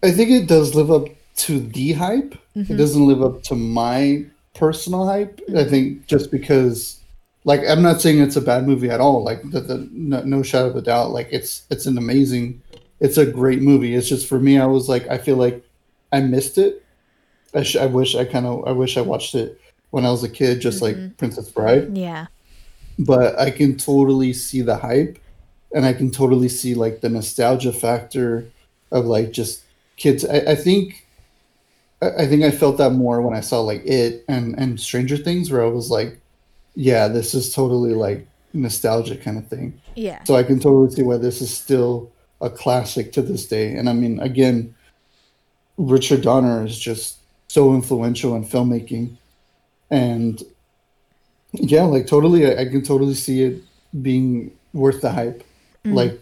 I 0.04 0.12
think 0.12 0.30
it 0.30 0.48
does 0.48 0.76
live 0.76 0.92
up 0.92 1.08
to 1.38 1.60
the 1.60 1.94
hype. 1.94 2.36
Mm-hmm. 2.56 2.72
It 2.74 2.78
doesn't 2.78 3.08
live 3.08 3.24
up 3.24 3.42
to 3.50 3.56
my 3.56 4.26
personal 4.54 5.08
hype. 5.08 5.42
I 5.56 5.63
think 5.63 6.06
just 6.06 6.30
because, 6.30 7.00
like, 7.48 7.62
I'm 7.66 7.82
not 7.82 8.02
saying 8.02 8.20
it's 8.20 8.36
a 8.36 8.42
bad 8.42 8.68
movie 8.68 8.90
at 8.90 9.00
all. 9.00 9.24
Like, 9.24 9.42
the, 9.52 9.62
the, 9.62 9.88
no, 9.94 10.22
no 10.24 10.44
shadow 10.44 10.68
of 10.68 10.76
a 10.76 10.82
doubt. 10.82 11.12
Like, 11.12 11.30
it's 11.32 11.64
it's 11.70 11.86
an 11.86 11.98
amazing, 11.98 12.62
it's 13.00 13.18
a 13.18 13.26
great 13.26 13.62
movie. 13.62 13.96
It's 13.96 14.10
just 14.10 14.28
for 14.28 14.38
me, 14.38 14.60
I 14.60 14.66
was 14.66 14.90
like, 14.90 15.08
I 15.08 15.18
feel 15.18 15.38
like 15.38 15.64
I 16.12 16.20
missed 16.20 16.58
it. 16.58 16.84
I, 17.54 17.64
sh- 17.64 17.78
I 17.78 17.86
wish 17.86 18.16
I 18.16 18.26
kind 18.26 18.46
of 18.46 18.68
I 18.68 18.74
wish 18.74 18.98
I 18.98 19.02
watched 19.02 19.34
it 19.34 19.62
when 19.92 20.06
I 20.06 20.12
was 20.12 20.26
a 20.26 20.30
kid, 20.30 20.60
just 20.60 20.82
like 20.82 20.98
mm-hmm. 20.98 21.16
Princess 21.16 21.50
Bride. 21.50 21.98
yeah 21.98 22.28
But 23.00 23.40
I 23.40 23.50
can 23.50 23.78
totally 23.78 24.34
see 24.34 24.62
the 24.62 24.76
hype, 24.76 25.18
and 25.74 25.86
I 25.86 25.94
can 25.94 26.12
totally 26.12 26.50
see 26.50 26.76
like 26.76 27.00
the 27.00 27.08
nostalgia 27.08 27.72
factor 27.72 28.46
of 28.92 29.06
like 29.06 29.32
just 29.32 29.64
kids. 29.96 30.26
I, 30.26 30.40
I 30.52 30.56
think 30.56 31.08
I 32.02 32.10
I 32.24 32.28
think 32.28 32.44
I 32.44 32.52
felt 32.52 32.78
that 32.80 32.92
more 32.92 33.22
when 33.22 33.38
I 33.38 33.42
saw 33.42 33.62
like 33.62 33.86
it 33.86 34.26
and 34.28 34.60
and 34.60 34.78
Stranger 34.78 35.16
Things, 35.16 35.50
where 35.50 35.64
I 35.64 35.70
was 35.70 35.90
like, 35.90 36.20
yeah, 36.78 37.08
this 37.08 37.34
is 37.34 37.54
totally 37.54 37.96
like 37.96 38.28
nostalgia 38.54 39.18
kind 39.18 39.38
of 39.38 39.48
thing. 39.48 39.82
yeah 39.96 40.24
So 40.26 40.36
I 40.36 40.44
can 40.44 40.60
totally 40.60 40.92
see 40.92 41.02
why 41.02 41.18
this 41.18 41.42
is 41.42 41.52
still 41.52 42.12
a 42.40 42.52
classic 42.52 43.12
to 43.13 43.24
this 43.24 43.48
day. 43.48 43.74
And 43.74 43.90
I 43.90 43.94
mean, 43.94 44.20
again, 44.20 44.76
Richard 45.78 46.22
Donner 46.22 46.63
is 46.63 46.78
just 46.78 47.18
so 47.48 47.74
influential 47.74 48.36
in 48.36 48.46
filmmaking, 48.46 49.18
and 49.90 50.42
yeah, 51.54 51.84
like 51.84 52.06
totally, 52.06 52.46
I, 52.46 52.62
I 52.62 52.66
can 52.66 52.84
totally 52.84 53.16
see 53.16 53.42
it 53.42 53.63
being 54.02 54.52
worth 54.74 55.02
the 55.02 55.12
hype. 55.12 55.44
Mm. 55.84 55.96
Like, 55.96 56.22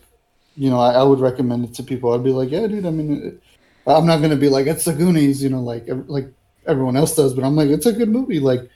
you 0.56 0.70
know, 0.70 0.80
I, 0.80 0.94
I 0.94 1.04
would 1.04 1.20
recommend 1.20 1.66
it 1.66 1.74
to 1.76 1.84
people. 1.84 2.14
I'd 2.14 2.24
be 2.24 2.32
like, 2.32 2.52
yeah, 2.52 2.68
dude. 2.68 2.86
I 2.86 2.92
mean, 2.92 3.24
it, 3.24 3.44
I'm 3.88 4.06
not 4.06 4.22
gonna 4.22 4.38
be 4.38 4.50
like 4.50 4.68
it's 4.68 4.86
the 4.86 4.94
Goonies, 4.94 5.44
you 5.44 5.50
know, 5.50 5.62
like 5.62 5.86
like 6.08 6.28
everyone 6.66 6.96
else 6.96 7.14
does, 7.14 7.34
but 7.34 7.44
I'm 7.44 7.58
like, 7.58 7.70
it's 7.70 7.86
a 7.86 7.94
good 7.94 8.10
movie. 8.10 8.40
Like 8.40 8.70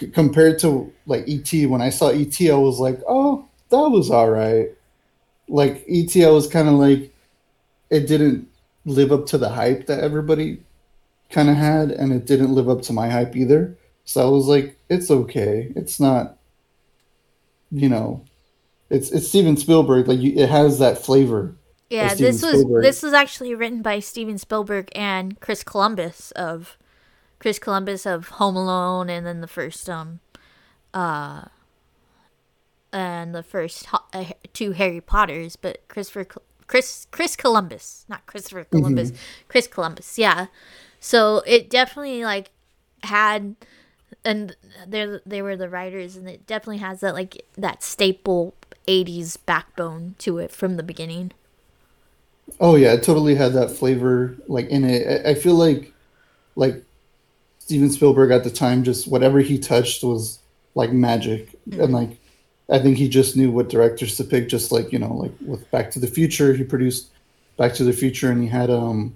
c- 0.00 0.08
compared 0.08 0.58
to 0.60 0.92
like 1.06 1.28
ET, 1.28 1.52
when 1.68 1.82
I 1.82 1.90
saw 1.90 2.08
ET, 2.08 2.40
I 2.40 2.54
was 2.54 2.78
like, 2.78 3.00
oh, 3.08 3.46
that 3.70 3.88
was 3.88 4.10
all 4.10 4.30
right. 4.30 4.70
Like 5.48 5.84
ET, 5.88 6.16
I 6.16 6.30
was 6.30 6.46
kind 6.46 6.68
of 6.68 6.74
like, 6.74 7.14
it 7.90 8.06
didn't 8.06 8.48
live 8.84 9.12
up 9.12 9.26
to 9.26 9.38
the 9.38 9.48
hype 9.48 9.86
that 9.86 10.00
everybody 10.00 10.62
kind 11.30 11.48
of 11.48 11.56
had, 11.56 11.90
and 11.90 12.12
it 12.12 12.26
didn't 12.26 12.54
live 12.54 12.68
up 12.68 12.82
to 12.82 12.92
my 12.92 13.08
hype 13.08 13.36
either. 13.36 13.76
So 14.04 14.26
I 14.26 14.30
was 14.30 14.46
like, 14.46 14.78
it's 14.88 15.10
okay. 15.10 15.72
It's 15.76 16.00
not, 16.00 16.38
you 17.70 17.88
know, 17.88 18.24
it's 18.90 19.10
it's 19.10 19.28
Steven 19.28 19.56
Spielberg. 19.56 20.08
Like 20.08 20.18
you, 20.18 20.32
it 20.34 20.48
has 20.48 20.78
that 20.78 20.98
flavor. 20.98 21.54
Yeah, 21.90 22.14
this 22.14 22.42
was 22.42 22.52
Spielberg. 22.60 22.82
this 22.82 23.02
was 23.02 23.12
actually 23.12 23.54
written 23.54 23.82
by 23.82 24.00
Steven 24.00 24.38
Spielberg 24.38 24.90
and 24.94 25.38
Chris 25.40 25.62
Columbus 25.62 26.30
of 26.32 26.76
Chris 27.38 27.58
Columbus 27.58 28.06
of 28.06 28.28
Home 28.30 28.56
Alone, 28.56 29.08
and 29.08 29.26
then 29.26 29.40
the 29.40 29.46
first 29.46 29.88
um, 29.88 30.20
uh, 30.92 31.44
and 32.92 33.34
the 33.34 33.42
first 33.42 33.86
uh, 34.12 34.24
two 34.52 34.72
Harry 34.72 35.00
Potters. 35.00 35.56
But 35.56 35.86
Christopher 35.88 36.26
Chris 36.66 37.06
Chris 37.10 37.36
Columbus, 37.36 38.04
not 38.08 38.26
Christopher 38.26 38.64
Columbus, 38.64 39.10
mm-hmm. 39.10 39.22
Chris 39.48 39.66
Columbus. 39.66 40.18
Yeah, 40.18 40.46
so 41.00 41.42
it 41.46 41.70
definitely 41.70 42.24
like 42.24 42.50
had 43.02 43.56
and 44.24 44.56
they 44.86 45.18
they 45.24 45.42
were 45.42 45.56
the 45.56 45.68
writers 45.68 46.16
and 46.16 46.28
it 46.28 46.46
definitely 46.46 46.78
has 46.78 47.00
that 47.00 47.14
like 47.14 47.44
that 47.56 47.82
staple 47.82 48.54
80s 48.86 49.36
backbone 49.46 50.14
to 50.18 50.38
it 50.38 50.50
from 50.50 50.76
the 50.76 50.82
beginning 50.82 51.32
oh 52.60 52.74
yeah 52.74 52.94
it 52.94 53.02
totally 53.02 53.34
had 53.34 53.52
that 53.52 53.70
flavor 53.70 54.36
like 54.48 54.68
in 54.68 54.84
it 54.84 55.24
i 55.26 55.34
feel 55.34 55.54
like 55.54 55.92
like 56.56 56.82
steven 57.68 57.90
spielberg 57.90 58.30
at 58.30 58.44
the 58.44 58.50
time 58.50 58.82
just 58.82 59.06
whatever 59.06 59.40
he 59.40 59.58
touched 59.58 60.02
was 60.02 60.38
like 60.74 60.90
magic 60.90 61.50
mm-hmm. 61.68 61.82
and 61.82 61.92
like 61.92 62.18
i 62.70 62.78
think 62.78 62.96
he 62.96 63.08
just 63.08 63.36
knew 63.36 63.50
what 63.50 63.68
directors 63.68 64.16
to 64.16 64.24
pick 64.24 64.48
just 64.48 64.72
like 64.72 64.90
you 64.90 64.98
know 64.98 65.14
like 65.14 65.32
with 65.44 65.70
back 65.70 65.90
to 65.90 65.98
the 65.98 66.06
future 66.06 66.54
he 66.54 66.64
produced 66.64 67.10
back 67.58 67.74
to 67.74 67.84
the 67.84 67.92
future 67.92 68.30
and 68.30 68.42
he 68.42 68.48
had 68.48 68.70
um 68.70 69.14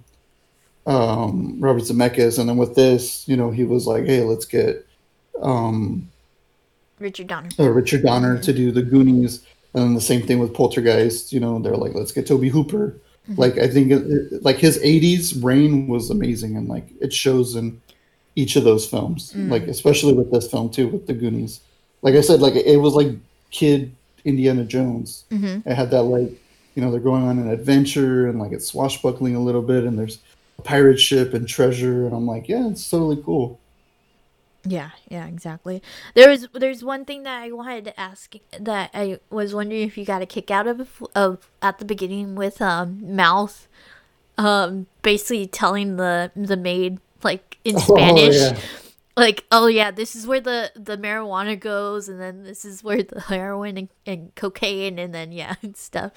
um 0.87 1.59
robert 1.61 1.83
zemeckis 1.83 2.38
and 2.38 2.47
then 2.47 2.59
with 2.59 2.75
this 2.75 3.27
you 3.27 3.37
know 3.37 3.51
he 3.51 3.65
was 3.65 3.87
like 3.87 4.05
hey 4.05 4.23
let's 4.23 4.45
get 4.45 4.87
um, 5.41 6.11
Richard 6.99 7.27
Donner. 7.27 7.49
Uh, 7.59 7.71
Richard 7.71 8.03
Donner 8.03 8.38
to 8.38 8.53
do 8.53 8.71
the 8.71 8.83
Goonies, 8.83 9.45
and 9.75 9.85
then 9.85 9.95
the 9.95 10.01
same 10.01 10.23
thing 10.23 10.38
with 10.38 10.55
Poltergeist. 10.55 11.33
You 11.33 11.41
know, 11.41 11.59
they're 11.59 11.77
like, 11.77 11.95
let's 11.95 12.12
get 12.12 12.27
Tobe 12.27 12.45
Hooper. 12.45 12.97
Mm-hmm. 13.29 13.41
Like 13.41 13.59
I 13.59 13.69
think, 13.69 13.93
it, 13.93 14.43
like 14.43 14.57
his 14.57 14.79
'80s 14.79 15.43
reign 15.43 15.88
was 15.88 16.11
amazing, 16.11 16.57
and 16.57 16.69
like 16.69 16.88
it 17.01 17.12
shows 17.12 17.57
in 17.57 17.81
each 18.35 18.57
of 18.57 18.64
those 18.64 18.87
films. 18.88 19.33
Mm. 19.33 19.51
Like 19.51 19.64
especially 19.64 20.12
with 20.12 20.31
this 20.31 20.51
film 20.51 20.71
too, 20.71 20.88
with 20.88 21.07
the 21.07 21.14
Goonies. 21.14 21.61
Like 22.03 22.14
I 22.14 22.21
said, 22.21 22.40
like 22.40 22.55
it 22.55 22.79
was 22.79 22.95
like 22.95 23.09
kid 23.51 23.95
Indiana 24.25 24.64
Jones. 24.64 25.25
Mm-hmm. 25.31 25.68
It 25.68 25.75
had 25.75 25.90
that 25.90 26.03
like, 26.03 26.31
you 26.75 26.83
know, 26.83 26.90
they're 26.90 27.01
going 27.01 27.25
on 27.25 27.38
an 27.38 27.51
adventure 27.51 28.29
and 28.29 28.38
like 28.38 28.53
it's 28.53 28.66
swashbuckling 28.66 29.35
a 29.35 29.40
little 29.40 29.62
bit, 29.62 29.85
and 29.85 29.99
there's 29.99 30.18
a 30.59 30.62
pirate 30.62 30.99
ship 30.99 31.35
and 31.35 31.47
treasure, 31.47 32.07
and 32.07 32.14
I'm 32.14 32.27
like, 32.27 32.49
yeah, 32.49 32.68
it's 32.68 32.88
totally 32.88 33.23
cool. 33.23 33.61
Yeah, 34.64 34.90
yeah, 35.09 35.27
exactly. 35.27 35.83
There 36.14 36.29
was 36.29 36.47
there's 36.53 36.85
one 36.85 37.05
thing 37.05 37.25
that 37.25 37.42
I 37.42 37.51
wanted 37.51 37.85
to 37.87 38.01
ask 38.01 38.35
that 38.59 38.90
I 38.95 39.18
was 39.29 39.55
wondering 39.55 39.83
if 39.83 39.99
you 39.99 40.05
got 40.05 40.23
a 40.23 40.27
kick 40.27 40.51
out 40.51 40.66
of 40.66 41.03
of 41.14 41.51
at 41.61 41.79
the 41.79 41.85
beginning 41.85 42.37
with 42.37 42.62
um 42.62 43.14
mouth 43.14 43.66
um 44.38 44.87
basically 45.03 45.47
telling 45.47 45.97
the 45.97 46.31
the 46.37 46.57
maid 46.57 47.01
like 47.24 47.58
in 47.64 47.76
oh, 47.78 47.80
Spanish 47.80 48.37
oh, 48.37 48.52
yeah. 48.54 48.58
like 49.16 49.44
oh 49.50 49.66
yeah 49.66 49.90
this 49.90 50.14
is 50.16 50.26
where 50.26 50.40
the 50.40 50.72
the 50.74 50.96
marijuana 50.96 51.58
goes 51.58 52.08
and 52.08 52.20
then 52.20 52.44
this 52.44 52.64
is 52.64 52.82
where 52.82 53.02
the 53.02 53.20
heroin 53.28 53.76
and, 53.76 53.88
and 54.06 54.35
cocaine 54.35 54.98
and 54.98 55.14
then 55.14 55.32
yeah 55.32 55.54
and 55.62 55.76
stuff. 55.76 56.12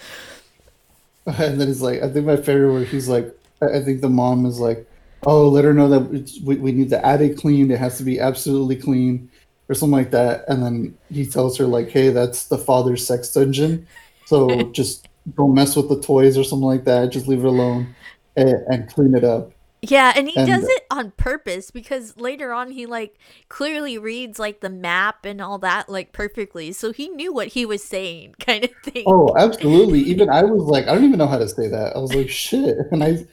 And 1.25 1.59
then 1.59 1.69
it's 1.69 1.81
like 1.81 2.01
I 2.01 2.09
think 2.09 2.25
my 2.25 2.37
favorite 2.37 2.73
where 2.73 2.85
he's 2.85 3.09
like 3.09 3.35
I 3.61 3.81
think 3.81 4.01
the 4.01 4.09
mom 4.09 4.45
is 4.45 4.59
like 4.59 4.87
oh, 5.25 5.47
let 5.49 5.65
her 5.65 5.73
know 5.73 5.89
that 5.89 6.39
we, 6.43 6.55
we 6.57 6.71
need 6.71 6.89
the 6.89 7.05
attic 7.05 7.37
cleaned. 7.37 7.71
It 7.71 7.77
has 7.77 7.97
to 7.97 8.03
be 8.03 8.19
absolutely 8.19 8.75
clean 8.75 9.29
or 9.67 9.75
something 9.75 9.97
like 9.97 10.11
that. 10.11 10.45
And 10.47 10.63
then 10.63 10.97
he 11.11 11.25
tells 11.25 11.57
her 11.57 11.65
like, 11.65 11.89
hey, 11.89 12.09
that's 12.09 12.47
the 12.47 12.57
father's 12.57 13.05
sex 13.05 13.31
dungeon. 13.33 13.87
So 14.25 14.63
just 14.71 15.07
don't 15.35 15.53
mess 15.53 15.75
with 15.75 15.89
the 15.89 16.01
toys 16.01 16.37
or 16.37 16.43
something 16.43 16.67
like 16.67 16.85
that. 16.85 17.11
Just 17.11 17.27
leave 17.27 17.39
it 17.39 17.47
alone 17.47 17.95
and, 18.35 18.49
and 18.67 18.89
clean 18.89 19.15
it 19.15 19.23
up. 19.23 19.51
Yeah, 19.89 20.13
and 20.15 20.30
he 20.30 20.38
and, 20.38 20.48
does 20.48 20.63
it 20.63 20.84
on 20.91 21.12
purpose 21.12 21.71
because 21.71 22.17
later 22.17 22.54
on 22.54 22.71
he 22.71 22.86
like 22.86 23.17
clearly 23.50 23.98
reads 23.98 24.39
like 24.39 24.62
the 24.62 24.69
map 24.69 25.26
and 25.26 25.41
all 25.41 25.58
that 25.60 25.89
like 25.89 26.13
perfectly. 26.13 26.71
So 26.71 26.91
he 26.91 27.10
knew 27.10 27.34
what 27.34 27.50
he 27.50 27.65
was 27.65 27.84
saying, 27.84 28.36
kind 28.39 28.65
of 28.65 28.71
thing. 28.84 29.04
Oh, 29.08 29.36
absolutely. 29.38 30.02
even 30.02 30.30
I 30.30 30.43
was 30.43 30.63
like, 30.63 30.88
I 30.88 30.93
don't 30.93 31.04
even 31.04 31.19
know 31.19 31.28
how 31.28 31.39
to 31.39 31.50
say 31.50 31.67
that. 31.67 31.95
I 31.95 32.00
was 32.00 32.13
like, 32.13 32.30
shit. 32.30 32.78
And 32.91 33.04
I 33.04 33.26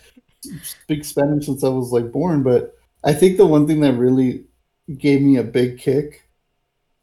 speak 0.62 1.04
Spanish 1.04 1.46
since 1.46 1.62
I 1.62 1.68
was 1.68 1.92
like 1.92 2.10
born, 2.10 2.42
but 2.42 2.76
I 3.04 3.12
think 3.12 3.36
the 3.36 3.46
one 3.46 3.66
thing 3.66 3.80
that 3.80 3.94
really 3.94 4.44
gave 4.98 5.22
me 5.22 5.36
a 5.36 5.44
big 5.44 5.78
kick, 5.78 6.28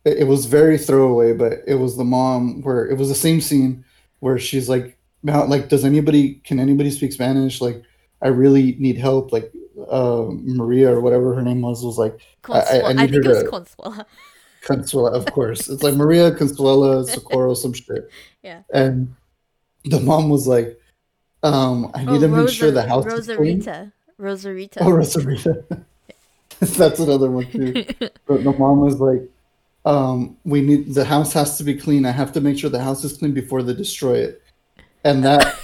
it, 0.04 0.20
it 0.20 0.24
was 0.26 0.46
very 0.46 0.78
throwaway, 0.78 1.34
but 1.34 1.60
it 1.66 1.76
was 1.76 1.96
the 1.96 2.04
mom 2.04 2.62
where 2.62 2.86
it 2.86 2.98
was 2.98 3.10
the 3.10 3.16
same 3.16 3.40
scene 3.42 3.86
where 4.20 4.38
she's 4.38 4.68
like, 4.68 4.98
like, 5.24 5.70
does 5.70 5.86
anybody, 5.86 6.36
can 6.46 6.60
anybody 6.60 6.92
speak 6.92 7.14
Spanish? 7.14 7.62
Like, 7.62 7.84
I 8.21 8.27
really 8.27 8.75
need 8.79 8.97
help. 8.97 9.32
Like, 9.32 9.51
uh, 9.89 10.25
Maria 10.29 10.91
or 10.91 11.01
whatever 11.01 11.34
her 11.34 11.41
name 11.41 11.62
was 11.62 11.84
was 11.84 11.97
like, 11.97 12.19
I, 12.49 12.82
I, 12.82 12.93
need 12.93 12.99
I 12.99 13.08
think 13.08 13.25
her 13.25 13.32
it 13.32 13.51
was 13.51 13.69
to, 13.69 13.77
Consuela. 13.77 14.05
Consuela, 14.63 15.13
of 15.13 15.25
course. 15.27 15.69
It's 15.69 15.84
like 15.84 15.93
Maria 16.03 16.32
Consuela 16.32 17.08
Socorro, 17.08 17.53
some 17.53 17.73
shit. 17.73 18.10
Yeah. 18.43 18.63
And 18.73 19.15
the 19.86 19.99
mom 19.99 20.29
was 20.29 20.47
like, 20.47 20.79
um, 21.43 21.91
I 21.93 22.01
need 22.01 22.10
oh, 22.10 22.19
to 22.21 22.27
make 22.27 22.38
Rosa, 22.38 22.53
sure 22.53 22.71
the 22.71 22.88
house 22.88 23.05
Rosarita. 23.05 23.19
is 23.19 23.38
clean. 23.38 23.91
Rosarita. 24.19 24.77
Oh, 24.82 24.89
Rosarita. 24.89 25.86
That's 26.60 26.99
another 26.99 27.32
one 27.32 27.49
too. 27.49 27.86
but 28.27 28.43
the 28.43 28.55
mom 28.58 28.82
was 28.82 28.99
like, 28.99 29.21
um, 29.86 30.36
"We 30.43 30.62
need 30.62 30.93
the 30.93 31.05
house 31.05 31.32
has 31.34 31.58
to 31.58 31.63
be 31.63 31.73
clean. 31.73 32.05
I 32.05 32.12
have 32.12 32.34
to 32.34 32.41
make 32.41 32.58
sure 32.58 32.69
the 32.69 32.84
house 32.84 33.05
is 33.05 33.17
clean 33.17 33.34
before 33.34 33.63
they 33.63 33.73
destroy 33.73 34.17
it." 34.17 34.43
And 35.05 35.23
that 35.23 35.58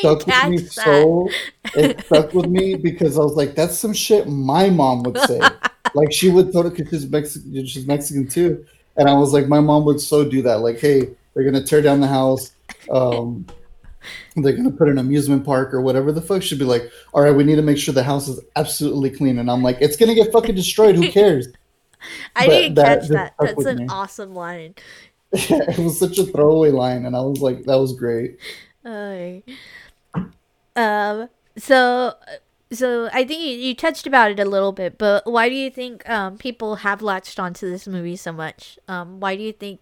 stuck 0.00 0.26
with 0.26 0.48
me 0.48 0.58
that. 0.58 0.72
so. 0.72 1.28
It 1.74 2.04
stuck 2.04 2.32
with 2.34 2.46
me 2.46 2.76
because 2.76 3.18
I 3.18 3.22
was 3.22 3.34
like, 3.34 3.54
"That's 3.54 3.76
some 3.78 3.92
shit 3.92 4.28
my 4.28 4.70
mom 4.70 5.02
would 5.04 5.18
say." 5.18 5.40
like 5.94 6.12
she 6.12 6.30
would 6.30 6.52
totally 6.52 6.74
because 6.74 7.02
she's 7.02 7.10
Mexican. 7.10 7.66
She's 7.66 7.86
Mexican 7.86 8.28
too, 8.28 8.64
and 8.96 9.08
I 9.08 9.14
was 9.14 9.32
like, 9.32 9.48
my 9.48 9.60
mom 9.60 9.84
would 9.84 10.00
so 10.00 10.28
do 10.28 10.42
that. 10.42 10.60
Like, 10.60 10.78
hey, 10.78 11.10
they're 11.34 11.44
gonna 11.44 11.64
tear 11.64 11.82
down 11.82 12.00
the 12.00 12.06
house. 12.06 12.52
Um, 12.90 13.46
they're 14.36 14.52
gonna 14.52 14.70
put 14.70 14.88
an 14.88 14.98
amusement 14.98 15.44
park 15.44 15.72
or 15.72 15.80
whatever 15.80 16.12
the 16.12 16.22
fuck 16.22 16.42
should 16.42 16.58
be 16.58 16.64
like 16.64 16.90
all 17.12 17.22
right 17.22 17.34
we 17.34 17.44
need 17.44 17.56
to 17.56 17.62
make 17.62 17.78
sure 17.78 17.94
the 17.94 18.02
house 18.02 18.28
is 18.28 18.40
absolutely 18.56 19.10
clean 19.10 19.38
and 19.38 19.50
i'm 19.50 19.62
like 19.62 19.78
it's 19.80 19.96
gonna 19.96 20.14
get 20.14 20.30
fucking 20.32 20.54
destroyed 20.54 20.94
who 20.94 21.10
cares 21.10 21.48
i 22.36 22.46
but 22.46 22.52
didn't 22.52 22.74
that 22.74 23.00
catch 23.00 23.08
that 23.08 23.34
that's 23.40 23.64
an 23.64 23.78
me. 23.78 23.86
awesome 23.88 24.34
line 24.34 24.74
it 25.32 25.78
was 25.78 25.98
such 25.98 26.18
a 26.18 26.24
throwaway 26.24 26.70
line 26.70 27.06
and 27.06 27.16
i 27.16 27.20
was 27.20 27.40
like 27.40 27.64
that 27.64 27.76
was 27.76 27.94
great 27.94 28.38
uh, 28.84 29.40
um 30.76 31.28
so 31.56 32.14
so 32.70 33.08
i 33.12 33.24
think 33.24 33.40
you, 33.40 33.56
you 33.56 33.74
touched 33.74 34.06
about 34.06 34.30
it 34.30 34.38
a 34.38 34.44
little 34.44 34.72
bit 34.72 34.98
but 34.98 35.26
why 35.30 35.48
do 35.48 35.54
you 35.54 35.70
think 35.70 36.08
um 36.08 36.36
people 36.38 36.76
have 36.76 37.02
latched 37.02 37.40
onto 37.40 37.68
this 37.68 37.86
movie 37.86 38.16
so 38.16 38.32
much 38.32 38.78
um 38.88 39.18
why 39.20 39.34
do 39.34 39.42
you 39.42 39.52
think 39.52 39.80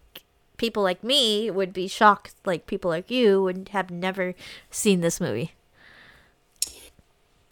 people 0.57 0.83
like 0.83 1.03
me 1.03 1.49
would 1.51 1.73
be 1.73 1.87
shocked, 1.87 2.35
like 2.45 2.67
people 2.67 2.89
like 2.89 3.11
you 3.11 3.41
would 3.43 3.69
have 3.69 3.89
never 3.89 4.33
seen 4.69 5.01
this 5.01 5.19
movie. 5.19 5.53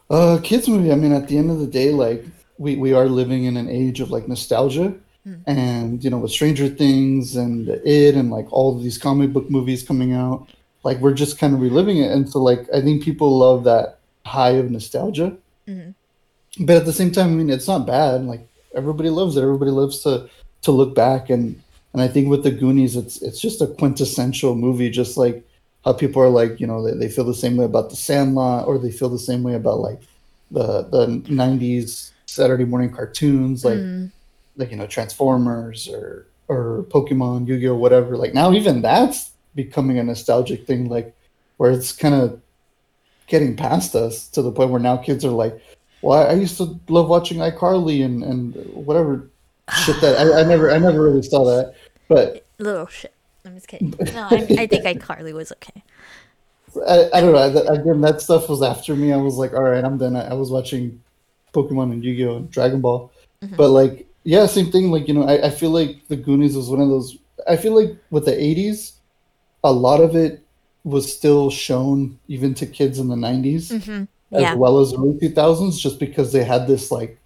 Uh, 0.09 0.39
kids 0.43 0.67
movie. 0.67 0.91
I 0.91 0.95
mean, 0.95 1.11
at 1.11 1.27
the 1.27 1.37
end 1.37 1.49
of 1.49 1.59
the 1.59 1.67
day, 1.67 1.91
like 1.91 2.25
we 2.57 2.75
we 2.75 2.93
are 2.93 3.07
living 3.07 3.45
in 3.45 3.57
an 3.57 3.69
age 3.69 3.99
of 3.99 4.11
like 4.11 4.27
nostalgia, 4.27 4.93
mm. 5.27 5.39
and 5.47 6.03
you 6.03 6.09
know, 6.09 6.19
with 6.19 6.31
Stranger 6.31 6.67
Things 6.67 7.35
and 7.35 7.69
It 7.69 8.15
and 8.15 8.29
like 8.29 8.51
all 8.51 8.75
of 8.75 8.83
these 8.83 8.97
comic 8.97 9.33
book 9.33 9.49
movies 9.49 9.81
coming 9.81 10.13
out, 10.13 10.47
like 10.83 10.99
we're 10.99 11.13
just 11.13 11.39
kind 11.39 11.53
of 11.53 11.61
reliving 11.61 11.97
it, 11.97 12.11
and 12.11 12.29
so 12.29 12.39
like 12.39 12.67
I 12.73 12.81
think 12.81 13.03
people 13.03 13.37
love 13.37 13.63
that 13.63 13.99
high 14.25 14.51
of 14.51 14.69
nostalgia. 14.69 15.35
Mm-hmm. 15.67 16.65
But 16.65 16.77
at 16.77 16.85
the 16.85 16.93
same 16.93 17.11
time, 17.11 17.27
I 17.27 17.35
mean, 17.35 17.49
it's 17.49 17.67
not 17.67 17.87
bad. 17.87 18.23
Like 18.25 18.47
everybody 18.75 19.09
loves 19.09 19.37
it. 19.37 19.43
Everybody 19.43 19.71
loves 19.71 19.99
to 20.03 20.29
to 20.63 20.71
look 20.71 20.95
back 20.95 21.29
and 21.29 21.61
and 21.93 22.01
I 22.01 22.07
think 22.07 22.27
with 22.27 22.43
the 22.43 22.51
Goonies, 22.51 22.95
it's 22.95 23.21
it's 23.21 23.39
just 23.39 23.61
a 23.61 23.67
quintessential 23.67 24.55
movie, 24.55 24.89
just 24.89 25.15
like 25.15 25.47
how 25.85 25.93
people 25.93 26.21
are 26.21 26.29
like, 26.29 26.59
you 26.59 26.65
know, 26.65 26.83
they, 26.83 26.97
they 26.97 27.09
feel 27.09 27.23
the 27.23 27.33
same 27.35 27.55
way 27.55 27.65
about 27.65 27.91
The 27.91 27.95
Sandlot, 27.95 28.67
or 28.67 28.79
they 28.79 28.91
feel 28.91 29.09
the 29.09 29.19
same 29.19 29.43
way 29.43 29.53
about 29.53 29.79
like 29.79 30.01
the 30.49 30.83
the 30.83 31.07
'90s 31.29 32.11
Saturday 32.25 32.65
morning 32.65 32.91
cartoons, 32.91 33.63
like 33.63 33.77
mm. 33.77 34.11
like 34.57 34.71
you 34.71 34.77
know 34.77 34.87
Transformers 34.87 35.87
or 35.87 36.25
or 36.47 36.85
Pokemon, 36.89 37.47
Yu 37.47 37.59
Gi 37.59 37.69
Oh, 37.69 37.75
whatever. 37.75 38.17
Like 38.17 38.33
now, 38.33 38.51
even 38.53 38.81
that's 38.81 39.31
becoming 39.55 39.99
a 39.99 40.03
nostalgic 40.03 40.65
thing, 40.65 40.89
like 40.89 41.15
where 41.57 41.71
it's 41.71 41.91
kind 41.91 42.15
of 42.15 42.41
getting 43.27 43.55
past 43.55 43.95
us 43.95 44.27
to 44.29 44.41
the 44.41 44.51
point 44.51 44.69
where 44.69 44.79
now 44.79 44.97
kids 44.97 45.23
are 45.23 45.31
like, 45.31 45.59
"Well, 46.01 46.27
I 46.27 46.33
used 46.33 46.57
to 46.57 46.79
love 46.89 47.09
watching 47.09 47.37
iCarly 47.39 48.03
and 48.03 48.23
and 48.23 48.55
whatever 48.73 49.29
shit 49.83 49.99
that 50.01 50.17
I, 50.17 50.41
I 50.41 50.43
never 50.43 50.71
I 50.71 50.77
never 50.77 51.01
really 51.01 51.23
saw 51.23 51.43
that." 51.45 51.75
But 52.07 52.45
little 52.59 52.87
shit. 52.87 53.13
I'm 53.45 53.55
just 53.55 53.67
kidding. 53.67 53.93
No, 54.13 54.27
I, 54.31 54.35
I 54.35 54.67
think 54.67 54.85
iCarly 54.85 55.33
was 55.33 55.51
okay. 55.51 55.83
I, 56.87 57.09
I 57.13 57.21
don't 57.21 57.33
know. 57.33 57.73
Again, 57.73 58.01
that 58.01 58.21
stuff 58.21 58.49
was 58.49 58.61
after 58.61 58.95
me. 58.95 59.11
I 59.11 59.17
was 59.17 59.35
like, 59.35 59.53
all 59.53 59.63
right, 59.63 59.83
I'm 59.83 59.97
done. 59.97 60.15
I, 60.15 60.29
I 60.29 60.33
was 60.33 60.49
watching 60.49 61.01
Pokemon 61.53 61.91
and 61.91 62.03
Yu-Gi-Oh 62.03 62.37
and 62.37 62.51
Dragon 62.51 62.81
Ball. 62.81 63.11
Mm-hmm. 63.43 63.55
But 63.55 63.69
like, 63.69 64.07
yeah, 64.23 64.45
same 64.45 64.71
thing. 64.71 64.91
Like 64.91 65.07
you 65.07 65.13
know, 65.13 65.23
I, 65.23 65.47
I 65.47 65.49
feel 65.49 65.69
like 65.69 66.07
the 66.07 66.15
Goonies 66.15 66.55
was 66.55 66.69
one 66.69 66.81
of 66.81 66.89
those. 66.89 67.17
I 67.47 67.57
feel 67.57 67.73
like 67.73 67.97
with 68.09 68.25
the 68.25 68.31
'80s, 68.31 68.93
a 69.63 69.71
lot 69.71 70.01
of 70.01 70.15
it 70.15 70.43
was 70.83 71.11
still 71.11 71.49
shown 71.49 72.19
even 72.27 72.53
to 72.55 72.65
kids 72.65 72.99
in 72.99 73.07
the 73.07 73.15
'90s, 73.15 73.71
mm-hmm. 73.71 74.03
yeah. 74.37 74.51
as 74.51 74.57
well 74.57 74.79
as 74.79 74.93
early 74.93 75.17
2000s, 75.19 75.79
just 75.79 75.99
because 75.99 76.31
they 76.31 76.43
had 76.43 76.67
this 76.67 76.91
like 76.91 77.17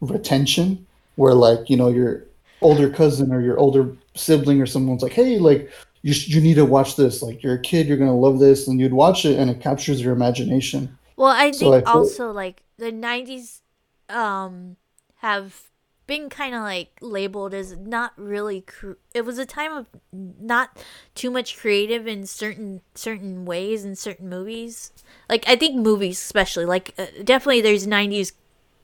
retention 0.00 0.86
where 1.16 1.34
like 1.34 1.68
you 1.68 1.76
know 1.76 1.88
your 1.88 2.24
older 2.60 2.88
cousin 2.88 3.32
or 3.32 3.40
your 3.40 3.58
older 3.58 3.94
sibling 4.14 4.60
or 4.60 4.66
someone's 4.66 5.02
like, 5.02 5.12
hey, 5.12 5.38
like 5.38 5.70
you 6.02 6.14
you 6.14 6.40
need 6.40 6.54
to 6.54 6.64
watch 6.64 6.96
this. 6.96 7.22
Like 7.22 7.42
you're 7.42 7.54
a 7.54 7.60
kid, 7.60 7.86
you're 7.86 7.98
gonna 7.98 8.16
love 8.16 8.38
this, 8.38 8.68
and 8.68 8.80
you'd 8.80 8.92
watch 8.92 9.24
it, 9.24 9.38
and 9.38 9.50
it 9.50 9.60
captures 9.60 10.00
your 10.00 10.12
imagination. 10.12 10.96
Well, 11.16 11.28
I 11.28 11.50
so 11.50 11.72
think 11.72 11.86
I 11.86 11.92
also 11.92 12.32
like 12.32 12.62
the 12.78 12.92
'90s 12.92 13.60
um 14.08 14.76
have 15.16 15.70
been 16.06 16.28
kind 16.28 16.54
of 16.54 16.62
like 16.62 16.90
labeled 17.00 17.54
as 17.54 17.76
not 17.76 18.12
really 18.16 18.62
cr- 18.62 18.92
it 19.14 19.24
was 19.24 19.38
a 19.38 19.46
time 19.46 19.72
of 19.72 19.86
not 20.12 20.76
too 21.14 21.30
much 21.30 21.56
creative 21.56 22.06
in 22.06 22.26
certain 22.26 22.80
certain 22.94 23.44
ways 23.44 23.84
in 23.84 23.94
certain 23.94 24.28
movies 24.28 24.92
like 25.28 25.48
i 25.48 25.54
think 25.54 25.76
movies 25.76 26.18
especially 26.18 26.64
like 26.64 26.92
uh, 26.98 27.06
definitely 27.22 27.60
there's 27.60 27.86
90s 27.86 28.32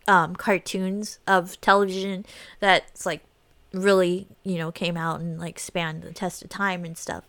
um 0.07 0.37
cartoons 0.37 1.19
of 1.27 1.61
television 1.61 2.25
that's 2.61 3.05
like 3.05 3.23
really, 3.73 4.27
you 4.45 4.59
know, 4.59 4.73
came 4.73 4.97
out 4.97 5.21
and 5.21 5.39
like 5.39 5.59
spanned 5.59 6.03
the 6.03 6.13
test 6.13 6.43
of 6.43 6.49
time 6.49 6.85
and 6.85 6.97
stuff. 6.97 7.25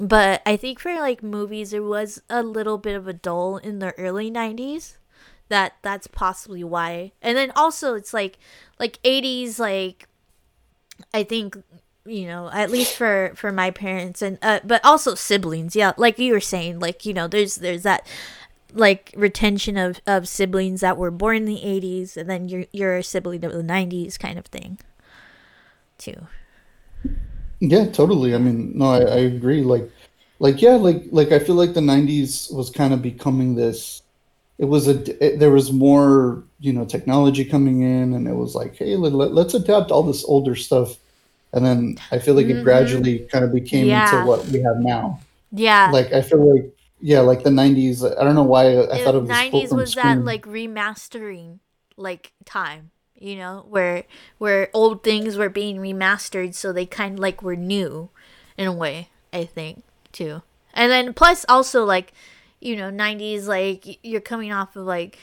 But 0.00 0.42
I 0.46 0.56
think 0.56 0.78
for 0.78 0.94
like 0.94 1.22
movies, 1.22 1.72
there 1.72 1.82
was 1.82 2.22
a 2.30 2.42
little 2.42 2.78
bit 2.78 2.94
of 2.94 3.08
a 3.08 3.12
dull 3.12 3.56
in 3.56 3.78
the 3.80 3.92
early 3.98 4.30
90s. 4.30 4.96
That 5.48 5.74
that's 5.82 6.06
possibly 6.06 6.64
why. 6.64 7.12
And 7.22 7.36
then 7.36 7.52
also 7.56 7.94
it's 7.94 8.12
like 8.12 8.38
like 8.78 9.02
80s 9.02 9.58
like 9.58 10.08
I 11.14 11.22
think 11.22 11.56
you 12.04 12.26
know 12.26 12.50
at 12.52 12.70
least 12.70 12.96
for 12.96 13.32
for 13.34 13.52
my 13.52 13.70
parents 13.70 14.22
and 14.22 14.38
uh, 14.40 14.60
but 14.64 14.82
also 14.84 15.14
siblings 15.14 15.76
yeah 15.76 15.92
like 15.98 16.18
you 16.18 16.32
were 16.32 16.40
saying 16.40 16.80
like 16.80 17.04
you 17.04 17.12
know 17.12 17.28
there's 17.28 17.56
there's 17.56 17.82
that 17.82 18.06
like 18.72 19.12
retention 19.14 19.76
of 19.76 20.00
of 20.06 20.26
siblings 20.26 20.80
that 20.80 20.96
were 20.96 21.10
born 21.10 21.36
in 21.36 21.44
the 21.44 21.60
80s 21.62 22.16
and 22.16 22.28
then 22.28 22.48
you're 22.48 22.64
you're 22.72 22.96
a 22.96 23.02
sibling 23.02 23.44
of 23.44 23.52
the 23.52 23.62
90s 23.62 24.18
kind 24.18 24.38
of 24.38 24.46
thing 24.46 24.78
too. 25.98 26.26
Yeah, 27.60 27.86
totally. 27.86 28.34
I 28.34 28.38
mean, 28.38 28.72
no, 28.78 28.86
I, 28.86 29.00
I 29.00 29.18
agree. 29.18 29.62
Like, 29.62 29.90
like 30.38 30.62
yeah, 30.62 30.76
like 30.76 31.04
like 31.10 31.32
I 31.32 31.38
feel 31.40 31.56
like 31.56 31.74
the 31.74 31.80
'90s 31.80 32.52
was 32.54 32.70
kind 32.70 32.94
of 32.94 33.02
becoming 33.02 33.54
this. 33.54 34.02
It 34.58 34.66
was 34.66 34.88
a 34.88 35.24
it, 35.24 35.38
there 35.38 35.50
was 35.50 35.72
more 35.72 36.42
you 36.60 36.72
know 36.72 36.84
technology 36.84 37.44
coming 37.44 37.82
in, 37.82 38.14
and 38.14 38.26
it 38.26 38.34
was 38.34 38.54
like, 38.54 38.76
hey, 38.76 38.96
let, 38.96 39.46
us 39.46 39.54
adapt 39.54 39.90
all 39.90 40.02
this 40.02 40.24
older 40.24 40.56
stuff, 40.56 40.96
and 41.52 41.64
then 41.64 41.98
I 42.10 42.18
feel 42.18 42.34
like 42.34 42.46
mm-hmm. 42.46 42.58
it 42.58 42.64
gradually 42.64 43.20
kind 43.30 43.44
of 43.44 43.52
became 43.52 43.86
yeah. 43.86 44.12
into 44.12 44.26
what 44.26 44.44
we 44.46 44.60
have 44.62 44.78
now. 44.78 45.20
Yeah, 45.52 45.90
like 45.92 46.12
I 46.12 46.22
feel 46.22 46.54
like 46.54 46.76
yeah, 47.00 47.20
like 47.20 47.44
the 47.44 47.50
'90s. 47.50 48.04
I 48.04 48.24
don't 48.24 48.34
know 48.34 48.42
why 48.42 48.76
I, 48.76 48.96
I 48.96 49.04
thought 49.04 49.14
it 49.14 49.22
was 49.22 49.30
'90s 49.30 49.74
was 49.74 49.94
that 49.94 50.24
like 50.24 50.44
remastering 50.44 51.60
like 51.96 52.32
time 52.44 52.90
you 53.20 53.36
know, 53.36 53.64
where 53.68 54.04
where 54.38 54.70
old 54.72 55.02
things 55.02 55.36
were 55.36 55.48
being 55.48 55.78
remastered 55.78 56.54
so 56.54 56.72
they 56.72 56.86
kind 56.86 57.14
of 57.14 57.20
like 57.20 57.42
were 57.42 57.56
new 57.56 58.10
in 58.56 58.66
a 58.66 58.72
way, 58.72 59.10
I 59.32 59.44
think, 59.44 59.84
too. 60.12 60.42
And 60.72 60.90
then 60.90 61.12
plus 61.12 61.44
also 61.48 61.84
like, 61.84 62.12
you 62.60 62.76
know, 62.76 62.90
90s 62.90 63.46
like 63.46 64.04
you're 64.04 64.20
coming 64.20 64.52
off 64.52 64.76
of 64.76 64.86
like 64.86 65.18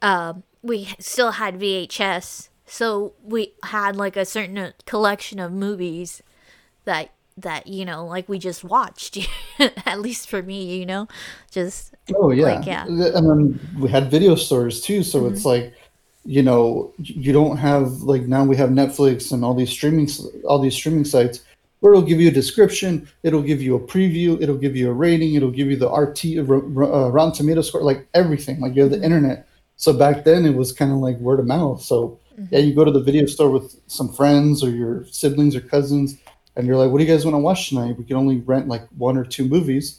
um 0.00 0.42
we 0.62 0.88
still 0.98 1.32
had 1.32 1.58
VHS, 1.58 2.48
so 2.66 3.14
we 3.22 3.54
had 3.64 3.96
like 3.96 4.16
a 4.16 4.24
certain 4.24 4.72
collection 4.86 5.38
of 5.38 5.52
movies 5.52 6.22
that 6.84 7.10
that 7.36 7.66
you 7.66 7.84
know 7.84 8.04
like 8.04 8.28
we 8.28 8.38
just 8.38 8.62
watched 8.62 9.18
at 9.86 10.00
least 10.00 10.28
for 10.28 10.42
me 10.42 10.78
you 10.78 10.86
know? 10.86 11.08
Just 11.50 11.94
oh 12.14 12.30
yeah. 12.30 12.44
like, 12.44 12.66
yeah. 12.66 12.86
And 12.86 13.00
then 13.00 13.60
we 13.78 13.88
had 13.88 14.10
video 14.10 14.34
stores 14.34 14.80
too 14.80 15.02
so 15.02 15.22
mm-hmm. 15.22 15.34
it's 15.34 15.44
like 15.44 15.74
you 16.24 16.42
know 16.42 16.92
you 16.98 17.32
don't 17.32 17.56
have 17.56 18.02
like 18.02 18.22
now 18.22 18.44
we 18.44 18.56
have 18.56 18.70
netflix 18.70 19.32
and 19.32 19.44
all 19.44 19.54
these 19.54 19.70
streaming 19.70 20.08
all 20.44 20.58
these 20.60 20.74
streaming 20.74 21.04
sites 21.04 21.40
where 21.82 21.92
it'll 21.92 22.06
give 22.06 22.20
you 22.20 22.28
a 22.28 22.32
description 22.32 23.08
it'll 23.22 23.42
give 23.42 23.60
you 23.60 23.74
a 23.76 23.80
preview 23.80 24.40
it'll 24.40 24.56
give 24.56 24.74
you 24.76 24.88
a 24.88 24.92
rating 24.92 25.34
it'll 25.34 25.50
give 25.50 25.68
you 25.68 25.76
the 25.76 25.88
rt 25.90 26.24
uh, 26.38 27.10
rotten 27.10 27.32
tomato 27.32 27.60
score 27.60 27.82
like 27.82 28.06
everything 28.14 28.60
like 28.60 28.74
you 28.74 28.82
have 28.82 28.90
the 28.90 28.96
mm-hmm. 28.96 29.04
internet 29.04 29.46
so 29.76 29.92
back 29.92 30.24
then 30.24 30.44
it 30.46 30.54
was 30.54 30.72
kind 30.72 30.92
of 30.92 30.98
like 30.98 31.16
word 31.18 31.40
of 31.40 31.46
mouth 31.46 31.82
so 31.82 32.18
mm-hmm. 32.32 32.44
yeah 32.50 32.60
you 32.60 32.74
go 32.74 32.84
to 32.84 32.92
the 32.92 33.00
video 33.00 33.26
store 33.26 33.50
with 33.50 33.78
some 33.86 34.12
friends 34.12 34.64
or 34.64 34.70
your 34.70 35.04
siblings 35.06 35.54
or 35.54 35.60
cousins 35.60 36.18
and 36.56 36.66
you're 36.66 36.76
like 36.76 36.90
what 36.90 36.98
do 36.98 37.04
you 37.04 37.10
guys 37.10 37.24
want 37.24 37.34
to 37.34 37.38
watch 37.38 37.68
tonight 37.68 37.98
we 37.98 38.04
can 38.04 38.16
only 38.16 38.38
rent 38.38 38.68
like 38.68 38.86
one 38.96 39.16
or 39.16 39.24
two 39.24 39.46
movies 39.46 39.98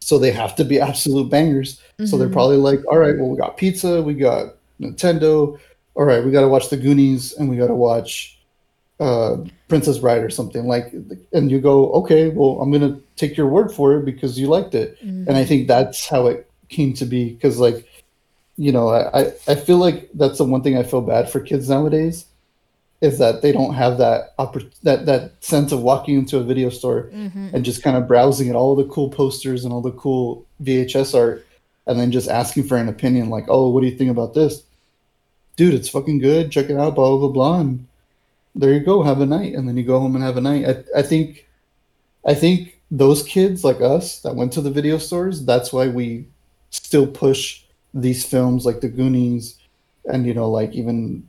so 0.00 0.18
they 0.18 0.30
have 0.30 0.54
to 0.54 0.64
be 0.64 0.80
absolute 0.80 1.30
bangers 1.30 1.76
mm-hmm. 1.76 2.06
so 2.06 2.16
they're 2.16 2.26
mm-hmm. 2.26 2.34
probably 2.34 2.56
like 2.56 2.80
all 2.90 2.98
right 2.98 3.18
well 3.18 3.28
we 3.28 3.36
got 3.36 3.56
pizza 3.56 4.02
we 4.02 4.14
got 4.14 4.54
Nintendo. 4.80 5.58
All 5.94 6.04
right, 6.04 6.24
we 6.24 6.30
got 6.30 6.40
to 6.40 6.48
watch 6.48 6.70
the 6.70 6.76
Goonies 6.76 7.34
and 7.34 7.48
we 7.48 7.56
got 7.56 7.68
to 7.68 7.74
watch 7.74 8.38
uh, 9.00 9.36
Princess 9.68 9.98
Bride 9.98 10.22
or 10.22 10.30
something 10.30 10.66
like. 10.66 10.94
And 11.32 11.50
you 11.50 11.60
go, 11.60 11.90
okay, 11.92 12.28
well, 12.28 12.60
I'm 12.60 12.70
gonna 12.70 12.98
take 13.16 13.36
your 13.36 13.48
word 13.48 13.72
for 13.72 13.94
it 13.96 14.04
because 14.04 14.38
you 14.38 14.46
liked 14.46 14.74
it. 14.74 14.98
Mm-hmm. 15.04 15.28
And 15.28 15.36
I 15.36 15.44
think 15.44 15.68
that's 15.68 16.08
how 16.08 16.26
it 16.26 16.50
came 16.68 16.92
to 16.94 17.04
be. 17.04 17.30
Because 17.30 17.58
like, 17.58 17.88
you 18.56 18.72
know, 18.72 18.88
I 18.90 19.32
I 19.48 19.54
feel 19.54 19.78
like 19.78 20.10
that's 20.14 20.38
the 20.38 20.44
one 20.44 20.62
thing 20.62 20.76
I 20.76 20.82
feel 20.82 21.00
bad 21.00 21.30
for 21.30 21.40
kids 21.40 21.68
nowadays 21.68 22.26
is 23.00 23.18
that 23.18 23.42
they 23.42 23.52
don't 23.52 23.74
have 23.74 23.98
that 23.98 24.36
oppor- 24.38 24.72
that 24.82 25.06
that 25.06 25.32
sense 25.44 25.72
of 25.72 25.82
walking 25.82 26.18
into 26.18 26.38
a 26.38 26.42
video 26.42 26.70
store 26.70 27.10
mm-hmm. 27.12 27.48
and 27.52 27.64
just 27.64 27.82
kind 27.82 27.96
of 27.96 28.08
browsing 28.08 28.48
at 28.48 28.56
all 28.56 28.74
the 28.74 28.84
cool 28.84 29.10
posters 29.10 29.64
and 29.64 29.72
all 29.72 29.82
the 29.82 29.92
cool 29.92 30.46
VHS 30.62 31.14
art 31.14 31.46
and 31.86 31.98
then 31.98 32.10
just 32.10 32.28
asking 32.28 32.64
for 32.64 32.76
an 32.76 32.88
opinion 32.88 33.28
like, 33.28 33.44
oh, 33.48 33.68
what 33.68 33.82
do 33.82 33.86
you 33.86 33.96
think 33.96 34.10
about 34.10 34.34
this? 34.34 34.62
Dude, 35.56 35.74
it's 35.74 35.88
fucking 35.88 36.18
good. 36.18 36.50
Check 36.50 36.70
it 36.70 36.78
out, 36.78 36.94
blah, 36.94 37.16
blah, 37.16 37.28
blah. 37.28 37.60
And 37.60 37.86
there 38.54 38.72
you 38.72 38.80
go. 38.80 39.02
Have 39.02 39.20
a 39.20 39.26
night. 39.26 39.54
And 39.54 39.68
then 39.68 39.76
you 39.76 39.84
go 39.84 39.98
home 39.98 40.14
and 40.14 40.24
have 40.24 40.36
a 40.36 40.40
night. 40.40 40.66
I, 40.66 40.98
I 40.98 41.02
think, 41.02 41.48
I 42.26 42.34
think 42.34 42.80
those 42.90 43.22
kids 43.22 43.64
like 43.64 43.80
us 43.80 44.20
that 44.20 44.36
went 44.36 44.52
to 44.52 44.60
the 44.60 44.70
video 44.70 44.98
stores, 44.98 45.44
that's 45.44 45.72
why 45.72 45.88
we 45.88 46.28
still 46.70 47.06
push 47.06 47.62
these 47.92 48.24
films 48.24 48.64
like 48.64 48.80
the 48.80 48.88
Goonies 48.88 49.58
and, 50.04 50.26
you 50.26 50.34
know, 50.34 50.50
like 50.50 50.72
even 50.72 51.28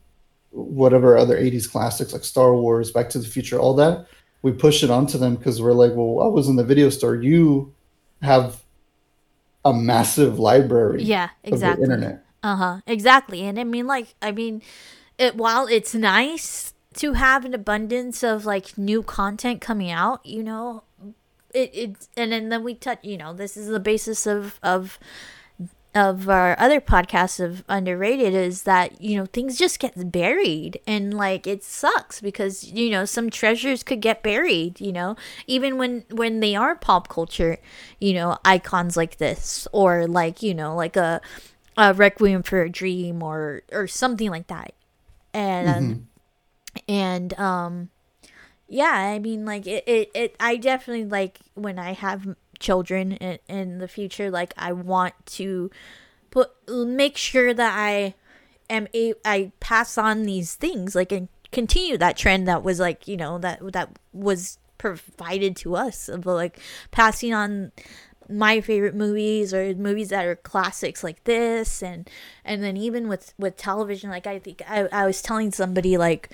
whatever 0.51 1.17
other 1.17 1.37
80s 1.37 1.69
classics 1.69 2.13
like 2.13 2.23
Star 2.23 2.55
Wars, 2.55 2.91
Back 2.91 3.09
to 3.09 3.19
the 3.19 3.27
Future, 3.27 3.59
all 3.59 3.73
that. 3.75 4.07
We 4.41 4.51
push 4.51 4.83
it 4.83 4.91
onto 4.91 5.17
them 5.17 5.35
because 5.35 5.61
we're 5.61 5.73
like, 5.73 5.93
well, 5.95 6.21
I 6.21 6.27
was 6.27 6.47
in 6.47 6.55
the 6.55 6.63
video 6.63 6.89
store. 6.89 7.15
You 7.15 7.73
have 8.21 8.63
a 9.65 9.73
massive 9.73 10.37
library. 10.37 11.03
Yeah, 11.03 11.29
exactly. 11.43 11.83
internet. 11.83 12.23
Uh 12.43 12.55
huh. 12.55 12.81
Exactly. 12.85 13.41
And 13.41 13.59
I 13.59 13.63
mean, 13.63 13.87
like, 13.87 14.13
I 14.21 14.31
mean, 14.31 14.61
it 15.17 15.35
while 15.35 15.65
it's 15.65 15.95
nice 15.95 16.74
to 16.95 17.13
have 17.13 17.45
an 17.45 17.53
abundance 17.53 18.23
of 18.23 18.45
like 18.45 18.77
new 18.77 19.03
content 19.03 19.61
coming 19.61 19.91
out, 19.91 20.25
you 20.25 20.43
know, 20.43 20.83
it 21.53 21.71
it 21.73 22.07
and 22.17 22.31
then, 22.31 22.49
then 22.49 22.63
we 22.63 22.75
touch, 22.75 22.99
you 23.03 23.17
know, 23.17 23.33
this 23.33 23.57
is 23.57 23.67
the 23.67 23.79
basis 23.79 24.25
of 24.25 24.59
of 24.63 24.99
of 25.93 26.27
our 26.27 26.59
other 26.59 26.81
podcasts 26.81 27.39
of 27.39 27.63
underrated 27.69 28.33
is 28.33 28.63
that 28.63 29.01
you 29.01 29.15
know 29.17 29.25
things 29.25 29.57
just 29.57 29.79
get 29.79 30.11
buried. 30.11 30.79
And 30.85 31.13
like 31.13 31.47
it 31.47 31.63
sucks 31.63 32.19
because 32.19 32.65
you 32.65 32.89
know 32.89 33.05
some 33.05 33.29
treasures 33.29 33.81
could 33.83 34.01
get 34.01 34.21
buried 34.21 34.81
you 34.81 34.91
know? 34.91 35.15
Even 35.47 35.77
when 35.77 36.03
when 36.11 36.41
they 36.41 36.55
are 36.55 36.75
pop 36.75 37.07
culture 37.07 37.57
you 37.99 38.13
know 38.13 38.37
icons 38.43 38.97
like 38.97 39.17
this 39.17 39.67
or 39.71 40.05
like 40.05 40.43
you 40.43 40.53
know 40.53 40.75
like 40.75 40.97
a, 40.97 41.21
a 41.77 41.93
requiem 41.93 42.43
for 42.43 42.61
a 42.61 42.69
dream 42.69 43.23
or 43.23 43.63
or 43.71 43.87
something 43.87 44.29
like 44.29 44.47
that. 44.47 44.73
And 45.33 45.67
mm-hmm. 45.67 46.03
And 46.87 47.37
um 47.39 47.89
yeah 48.67 48.93
i 48.93 49.19
mean 49.19 49.45
like 49.45 49.67
it, 49.67 49.83
it 49.87 50.11
it 50.13 50.35
i 50.39 50.55
definitely 50.55 51.05
like 51.05 51.39
when 51.53 51.77
i 51.79 51.93
have 51.93 52.35
children 52.59 53.13
in, 53.13 53.39
in 53.47 53.77
the 53.79 53.87
future 53.87 54.31
like 54.31 54.53
i 54.57 54.71
want 54.71 55.13
to 55.25 55.69
put 56.31 56.51
make 56.67 57.17
sure 57.17 57.53
that 57.53 57.77
i 57.77 58.13
am 58.69 58.87
a 58.93 59.13
i 59.23 59.51
pass 59.59 59.97
on 59.97 60.23
these 60.23 60.55
things 60.55 60.95
like 60.95 61.11
and 61.11 61.27
continue 61.51 61.97
that 61.97 62.17
trend 62.17 62.47
that 62.47 62.63
was 62.63 62.79
like 62.79 63.07
you 63.07 63.15
know 63.15 63.37
that 63.37 63.59
that 63.71 63.89
was 64.13 64.57
provided 64.77 65.55
to 65.55 65.75
us 65.75 66.09
of 66.09 66.25
like 66.25 66.59
passing 66.91 67.33
on 67.33 67.71
my 68.29 68.61
favorite 68.61 68.95
movies 68.95 69.53
or 69.53 69.73
movies 69.75 70.09
that 70.09 70.25
are 70.25 70.35
classics 70.35 71.03
like 71.03 71.23
this 71.25 71.83
and 71.83 72.09
and 72.43 72.63
then 72.63 72.77
even 72.77 73.07
with 73.07 73.33
with 73.37 73.57
television 73.57 74.09
like 74.09 74.27
i 74.27 74.39
think 74.39 74.61
i, 74.67 74.81
I 74.91 75.05
was 75.05 75.21
telling 75.21 75.51
somebody 75.51 75.97
like 75.97 76.29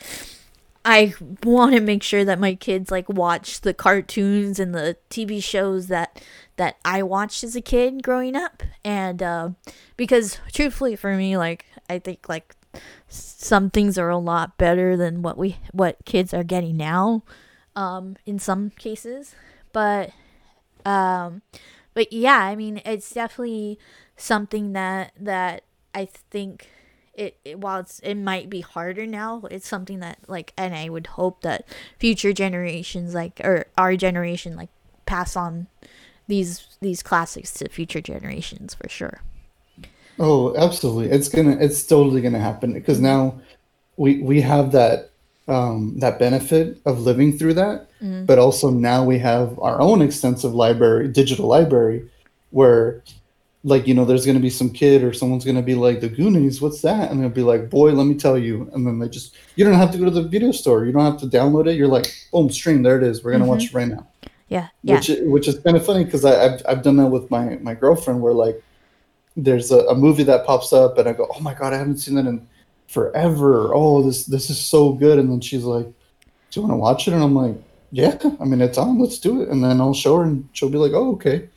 I 0.84 1.14
want 1.44 1.76
to 1.76 1.82
make 1.82 2.02
sure 2.02 2.26
that 2.26 2.40
my 2.40 2.56
kids 2.56 2.90
like 2.90 3.08
watch 3.08 3.62
the 3.62 3.74
cartoons 3.74 4.60
and 4.60 4.74
the 4.74 4.98
TV 5.10 5.44
shows 5.44 5.88
that 5.88 6.24
that 6.58 6.78
I 6.84 7.04
watched 7.04 7.44
as 7.44 7.56
a 7.56 7.62
kid 7.62 8.02
growing 8.04 8.36
up, 8.36 8.64
and 8.84 9.22
uh, 9.22 9.50
because 9.96 10.40
truthfully 10.52 10.96
for 10.96 11.16
me, 11.16 11.38
like 11.38 11.66
I 11.90 12.00
think 12.00 12.28
like 12.28 12.56
some 13.08 13.70
things 13.70 13.98
are 13.98 14.10
a 14.10 14.18
lot 14.18 14.58
better 14.58 14.98
than 14.98 15.22
what 15.22 15.38
we 15.38 15.58
what 15.72 16.04
kids 16.06 16.34
are 16.34 16.44
getting 16.44 16.78
now 16.78 17.24
um 17.76 18.18
in 18.26 18.40
some 18.40 18.72
cases. 18.72 19.36
But 19.74 20.12
um 20.84 21.44
but 21.94 22.12
yeah 22.12 22.40
i 22.40 22.56
mean 22.56 22.82
it's 22.86 23.12
definitely 23.12 23.78
something 24.16 24.74
that 24.74 25.12
that 25.20 25.64
i 25.94 26.06
think 26.06 26.70
it, 27.14 27.38
it 27.44 27.60
while 27.60 27.80
it's 27.80 28.00
it 28.00 28.16
might 28.16 28.50
be 28.50 28.62
harder 28.62 29.06
now 29.06 29.42
it's 29.52 29.68
something 29.68 30.00
that 30.00 30.18
like 30.28 30.54
and 30.58 30.74
i 30.74 30.88
would 30.88 31.08
hope 31.08 31.42
that 31.42 31.66
future 32.00 32.32
generations 32.34 33.14
like 33.14 33.42
or 33.44 33.66
our 33.78 33.96
generation 33.96 34.56
like 34.56 34.70
pass 35.06 35.36
on 35.36 35.68
these 36.28 36.78
these 36.82 37.04
classics 37.04 37.52
to 37.52 37.68
future 37.68 38.02
generations 38.02 38.74
for 38.74 38.88
sure 38.88 39.22
Oh, 40.20 40.56
absolutely. 40.56 41.10
It's 41.10 41.30
gonna 41.30 41.58
it's 41.60 41.86
totally 41.86 42.22
gonna 42.22 42.40
happen 42.40 42.74
because 42.74 43.00
now 43.00 43.40
we 43.98 44.22
we 44.22 44.42
have 44.42 44.72
that 44.74 45.11
um 45.48 45.98
that 46.00 46.20
benefit 46.20 46.78
of 46.86 47.00
living 47.02 47.38
through 47.38 47.56
that, 47.56 47.88
Mm. 48.02 48.26
but 48.26 48.40
also 48.40 48.70
now 48.72 49.04
we 49.04 49.20
have 49.20 49.60
our 49.60 49.80
own 49.80 50.02
extensive 50.02 50.54
library, 50.56 51.08
digital 51.08 51.48
library, 51.48 52.10
where 52.52 53.04
like 53.64 53.86
you 53.88 53.94
know 53.94 54.06
there's 54.06 54.26
gonna 54.26 54.40
be 54.40 54.50
some 54.50 54.70
kid 54.72 55.04
or 55.04 55.14
someone's 55.14 55.46
gonna 55.46 55.62
be 55.62 55.76
like 55.76 56.00
the 56.02 56.10
Goonies, 56.10 56.62
what's 56.62 56.82
that? 56.82 57.12
And 57.12 57.22
they'll 57.22 57.30
be 57.30 57.44
like, 57.44 57.70
boy, 57.70 57.92
let 57.92 58.06
me 58.08 58.16
tell 58.16 58.38
you. 58.38 58.70
And 58.74 58.88
then 58.88 58.98
they 59.00 59.08
just 59.08 59.36
you 59.56 59.64
don't 59.66 59.76
have 59.76 59.92
to 59.92 59.98
go 59.98 60.06
to 60.06 60.12
the 60.12 60.24
video 60.24 60.52
store, 60.52 60.86
you 60.86 60.92
don't 60.92 61.06
have 61.06 61.20
to 61.22 61.28
download 61.28 61.68
it. 61.68 61.76
You're 61.76 61.88
like, 61.88 62.08
boom, 62.32 62.50
stream, 62.50 62.82
there 62.84 62.98
it 62.98 63.04
is. 63.04 63.24
We're 63.24 63.34
gonna 63.34 63.46
watch 63.46 63.66
it 63.66 63.74
right 63.74 63.88
now 63.88 64.08
yeah 64.52 64.68
yeah 64.84 64.96
which 64.96 65.10
which 65.22 65.48
is 65.48 65.58
kind 65.60 65.78
of 65.78 65.86
funny 65.86 66.04
because 66.04 66.26
I've 66.26 66.62
I've 66.68 66.84
done 66.84 66.98
that 66.98 67.08
with 67.08 67.32
my 67.32 67.58
my 67.62 67.74
girlfriend 67.74 68.22
where 68.22 68.34
like 68.34 68.62
there's 69.38 69.72
a, 69.72 69.80
a 69.88 69.96
movie 69.96 70.24
that 70.24 70.46
pops 70.46 70.74
up 70.74 70.98
and 70.98 71.08
I 71.08 71.14
go 71.14 71.26
oh 71.34 71.40
my 71.40 71.54
god 71.54 71.72
I 71.72 71.78
haven't 71.78 72.00
seen 72.00 72.16
that 72.16 72.26
in 72.26 72.46
forever 72.92 73.74
oh 73.74 74.04
this 74.04 74.26
this 74.26 74.50
is 74.50 74.60
so 74.60 74.94
good 74.94 75.18
and 75.20 75.30
then 75.30 75.42
she's 75.42 75.64
like 75.64 75.86
do 75.86 76.60
you 76.60 76.62
want 76.62 76.74
to 76.74 76.78
watch 76.78 77.08
it 77.08 77.14
and 77.14 77.24
I'm 77.24 77.36
like 77.36 77.56
yeah 77.92 78.18
I 78.40 78.46
mean 78.46 78.62
it's 78.62 78.78
on 78.78 79.00
let's 79.00 79.20
do 79.20 79.42
it 79.42 79.50
and 79.50 79.64
then 79.64 79.80
I'll 79.82 79.94
show 79.94 80.18
her 80.18 80.24
and 80.24 80.48
she'll 80.54 80.70
be 80.70 80.78
like 80.78 80.94
oh 80.94 81.14
okay 81.14 81.50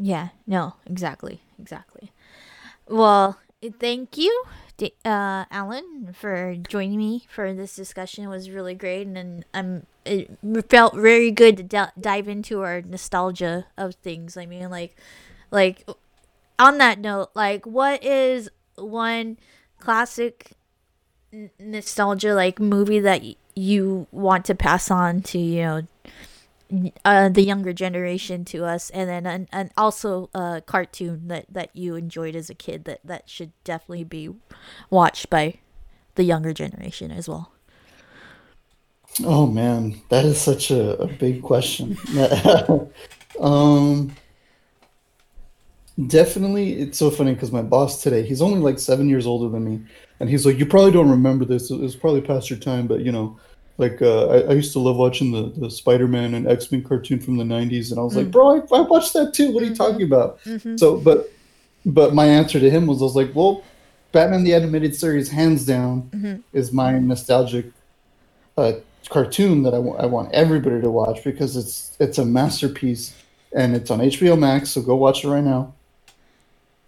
Yeah, 0.00 0.28
no, 0.46 0.74
exactly, 0.86 1.40
exactly. 1.58 2.12
Well, 2.88 3.38
thank 3.80 4.16
you, 4.16 4.44
uh, 5.04 5.44
Alan, 5.50 6.14
for 6.14 6.54
joining 6.68 6.98
me 6.98 7.26
for 7.28 7.52
this 7.52 7.74
discussion. 7.74 8.24
It 8.24 8.28
was 8.28 8.48
really 8.48 8.74
great, 8.74 9.08
and, 9.08 9.44
I'm 9.52 9.86
it 10.04 10.38
felt 10.70 10.94
very 10.94 11.30
good 11.32 11.56
to 11.58 11.62
d- 11.64 12.00
dive 12.00 12.28
into 12.28 12.62
our 12.62 12.80
nostalgia 12.80 13.66
of 13.76 13.96
things. 13.96 14.36
I 14.36 14.46
mean, 14.46 14.70
like, 14.70 14.96
like 15.50 15.86
on 16.58 16.78
that 16.78 17.00
note, 17.00 17.30
like, 17.34 17.66
what 17.66 18.02
is 18.04 18.48
one 18.76 19.36
classic 19.80 20.52
n- 21.32 21.50
nostalgia 21.58 22.34
like 22.34 22.58
movie 22.60 23.00
that 23.00 23.22
y- 23.22 23.36
you 23.54 24.06
want 24.12 24.44
to 24.46 24.54
pass 24.54 24.90
on 24.90 25.20
to 25.22 25.38
you 25.38 25.62
know 25.62 25.82
uh, 27.04 27.30
the 27.30 27.42
younger 27.42 27.72
generation 27.72 28.44
to 28.44 28.64
us, 28.64 28.90
and 28.90 29.08
then 29.08 29.26
and, 29.26 29.48
and 29.50 29.70
also 29.76 30.28
a 30.34 30.60
cartoon 30.64 31.28
that, 31.28 31.46
that 31.50 31.70
you 31.74 31.94
enjoyed 31.94 32.36
as 32.36 32.50
a 32.50 32.54
kid 32.54 32.84
that, 32.84 33.00
that 33.04 33.28
should 33.30 33.52
definitely 33.64 34.04
be 34.04 34.28
watched 34.90 35.30
by 35.30 35.54
the 36.16 36.24
younger 36.24 36.52
generation 36.52 37.10
as 37.10 37.26
well. 37.28 37.52
oh 39.24 39.46
man 39.46 40.00
that 40.10 40.24
is 40.24 40.38
such 40.40 40.70
a, 40.70 40.96
a 41.00 41.06
big 41.06 41.42
question 41.42 41.96
um 43.40 44.12
Definitely, 46.06 46.74
it's 46.80 46.96
so 46.96 47.10
funny 47.10 47.34
because 47.34 47.50
my 47.50 47.62
boss 47.62 48.02
today, 48.02 48.22
he's 48.22 48.40
only 48.40 48.60
like 48.60 48.78
seven 48.78 49.08
years 49.08 49.26
older 49.26 49.48
than 49.48 49.64
me, 49.64 49.80
and 50.20 50.30
he's 50.30 50.46
like, 50.46 50.56
"You 50.56 50.64
probably 50.64 50.92
don't 50.92 51.10
remember 51.10 51.44
this. 51.44 51.72
It 51.72 51.80
was 51.80 51.96
probably 51.96 52.20
past 52.20 52.48
your 52.50 52.58
time, 52.60 52.86
but 52.86 53.00
you 53.00 53.10
know, 53.10 53.36
like 53.78 54.00
uh, 54.00 54.28
I, 54.28 54.36
I 54.42 54.52
used 54.52 54.72
to 54.74 54.78
love 54.78 54.96
watching 54.96 55.32
the 55.32 55.50
the 55.60 55.68
Spider-Man 55.70 56.34
and 56.34 56.46
X-Men 56.46 56.84
cartoon 56.84 57.18
from 57.18 57.36
the 57.36 57.42
'90s, 57.42 57.90
and 57.90 57.98
I 57.98 58.04
was 58.04 58.14
like, 58.14 58.30
bro, 58.30 58.60
I, 58.60 58.76
I 58.76 58.80
watched 58.82 59.12
that 59.14 59.34
too. 59.34 59.50
What 59.50 59.64
are 59.64 59.66
you 59.66 59.74
talking 59.74 60.02
about? 60.02 60.38
So, 60.78 60.98
but 60.98 61.32
but 61.84 62.14
my 62.14 62.26
answer 62.26 62.60
to 62.60 62.70
him 62.70 62.86
was, 62.86 63.00
I 63.00 63.04
was 63.04 63.16
like, 63.16 63.34
well, 63.34 63.64
Batman 64.12 64.44
the 64.44 64.54
Animated 64.54 64.94
Series, 64.94 65.28
hands 65.30 65.66
down, 65.66 66.10
is 66.52 66.70
my 66.72 66.92
nostalgic 67.00 67.66
uh, 68.56 68.72
cartoon 69.08 69.64
that 69.64 69.74
I 69.74 69.78
wa- 69.78 69.96
I 69.96 70.06
want 70.06 70.32
everybody 70.32 70.80
to 70.80 70.90
watch 70.90 71.24
because 71.24 71.56
it's 71.56 71.96
it's 71.98 72.18
a 72.18 72.24
masterpiece 72.24 73.14
and 73.52 73.74
it's 73.74 73.90
on 73.90 73.98
HBO 73.98 74.38
Max. 74.38 74.70
So 74.70 74.80
go 74.82 74.94
watch 74.94 75.24
it 75.24 75.28
right 75.28 75.42
now. 75.42 75.74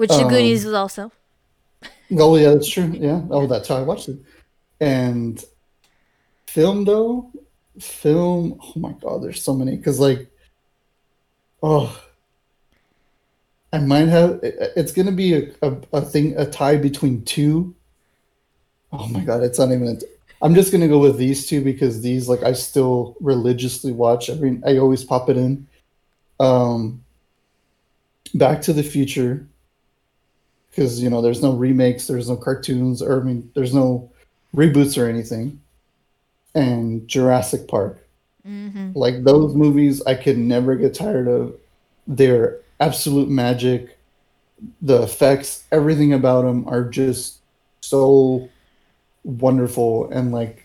Which 0.00 0.08
the 0.08 0.24
Um, 0.24 0.28
Goonies 0.28 0.64
is 0.64 0.72
also. 0.72 1.12
Oh 2.18 2.34
yeah, 2.34 2.54
that's 2.54 2.70
true. 2.70 2.90
Yeah. 2.98 3.20
Oh, 3.28 3.46
that's 3.46 3.68
how 3.68 3.76
I 3.76 3.82
watched 3.82 4.08
it. 4.08 4.16
And 4.80 5.44
film 6.46 6.86
though, 6.86 7.30
film. 7.78 8.58
Oh 8.62 8.72
my 8.76 8.92
god, 8.92 9.22
there's 9.22 9.42
so 9.42 9.52
many. 9.52 9.76
Cause 9.76 10.00
like, 10.00 10.26
oh, 11.62 12.02
I 13.74 13.80
might 13.80 14.08
have. 14.08 14.40
It's 14.42 14.92
gonna 14.92 15.12
be 15.12 15.34
a, 15.34 15.52
a, 15.60 15.76
a 15.92 16.00
thing, 16.00 16.34
a 16.38 16.46
tie 16.46 16.78
between 16.78 17.22
two. 17.26 17.74
Oh 18.94 19.06
my 19.08 19.20
god, 19.20 19.42
it's 19.42 19.58
not 19.58 19.70
even. 19.70 19.86
A, 19.86 19.96
I'm 20.40 20.54
just 20.54 20.72
gonna 20.72 20.88
go 20.88 20.98
with 20.98 21.18
these 21.18 21.46
two 21.46 21.62
because 21.62 22.00
these, 22.00 22.26
like, 22.26 22.42
I 22.42 22.54
still 22.54 23.18
religiously 23.20 23.92
watch. 23.92 24.30
I 24.30 24.34
mean, 24.36 24.62
I 24.66 24.78
always 24.78 25.04
pop 25.04 25.28
it 25.28 25.36
in. 25.36 25.66
Um, 26.40 27.04
Back 28.32 28.62
to 28.62 28.72
the 28.72 28.82
Future 28.82 29.46
because 30.70 31.02
you 31.02 31.10
know 31.10 31.20
there's 31.22 31.42
no 31.42 31.52
remakes, 31.52 32.06
there's 32.06 32.28
no 32.28 32.36
cartoons, 32.36 33.02
or 33.02 33.20
I 33.20 33.24
mean, 33.24 33.50
there's 33.54 33.74
no 33.74 34.10
reboots 34.54 35.00
or 35.00 35.08
anything. 35.08 35.60
And 36.54 37.06
Jurassic 37.08 37.68
Park, 37.68 38.06
Mm-hmm. 38.46 38.92
like 38.94 39.22
those 39.22 39.54
movies, 39.54 40.02
I 40.06 40.14
could 40.14 40.38
never 40.38 40.74
get 40.74 40.94
tired 40.94 41.28
of. 41.28 41.54
They're 42.06 42.58
absolute 42.80 43.28
magic. 43.28 43.98
The 44.80 45.02
effects, 45.02 45.64
everything 45.70 46.14
about 46.14 46.42
them 46.42 46.66
are 46.66 46.84
just 46.84 47.38
so 47.82 48.48
wonderful 49.24 50.10
and 50.10 50.32
like, 50.32 50.64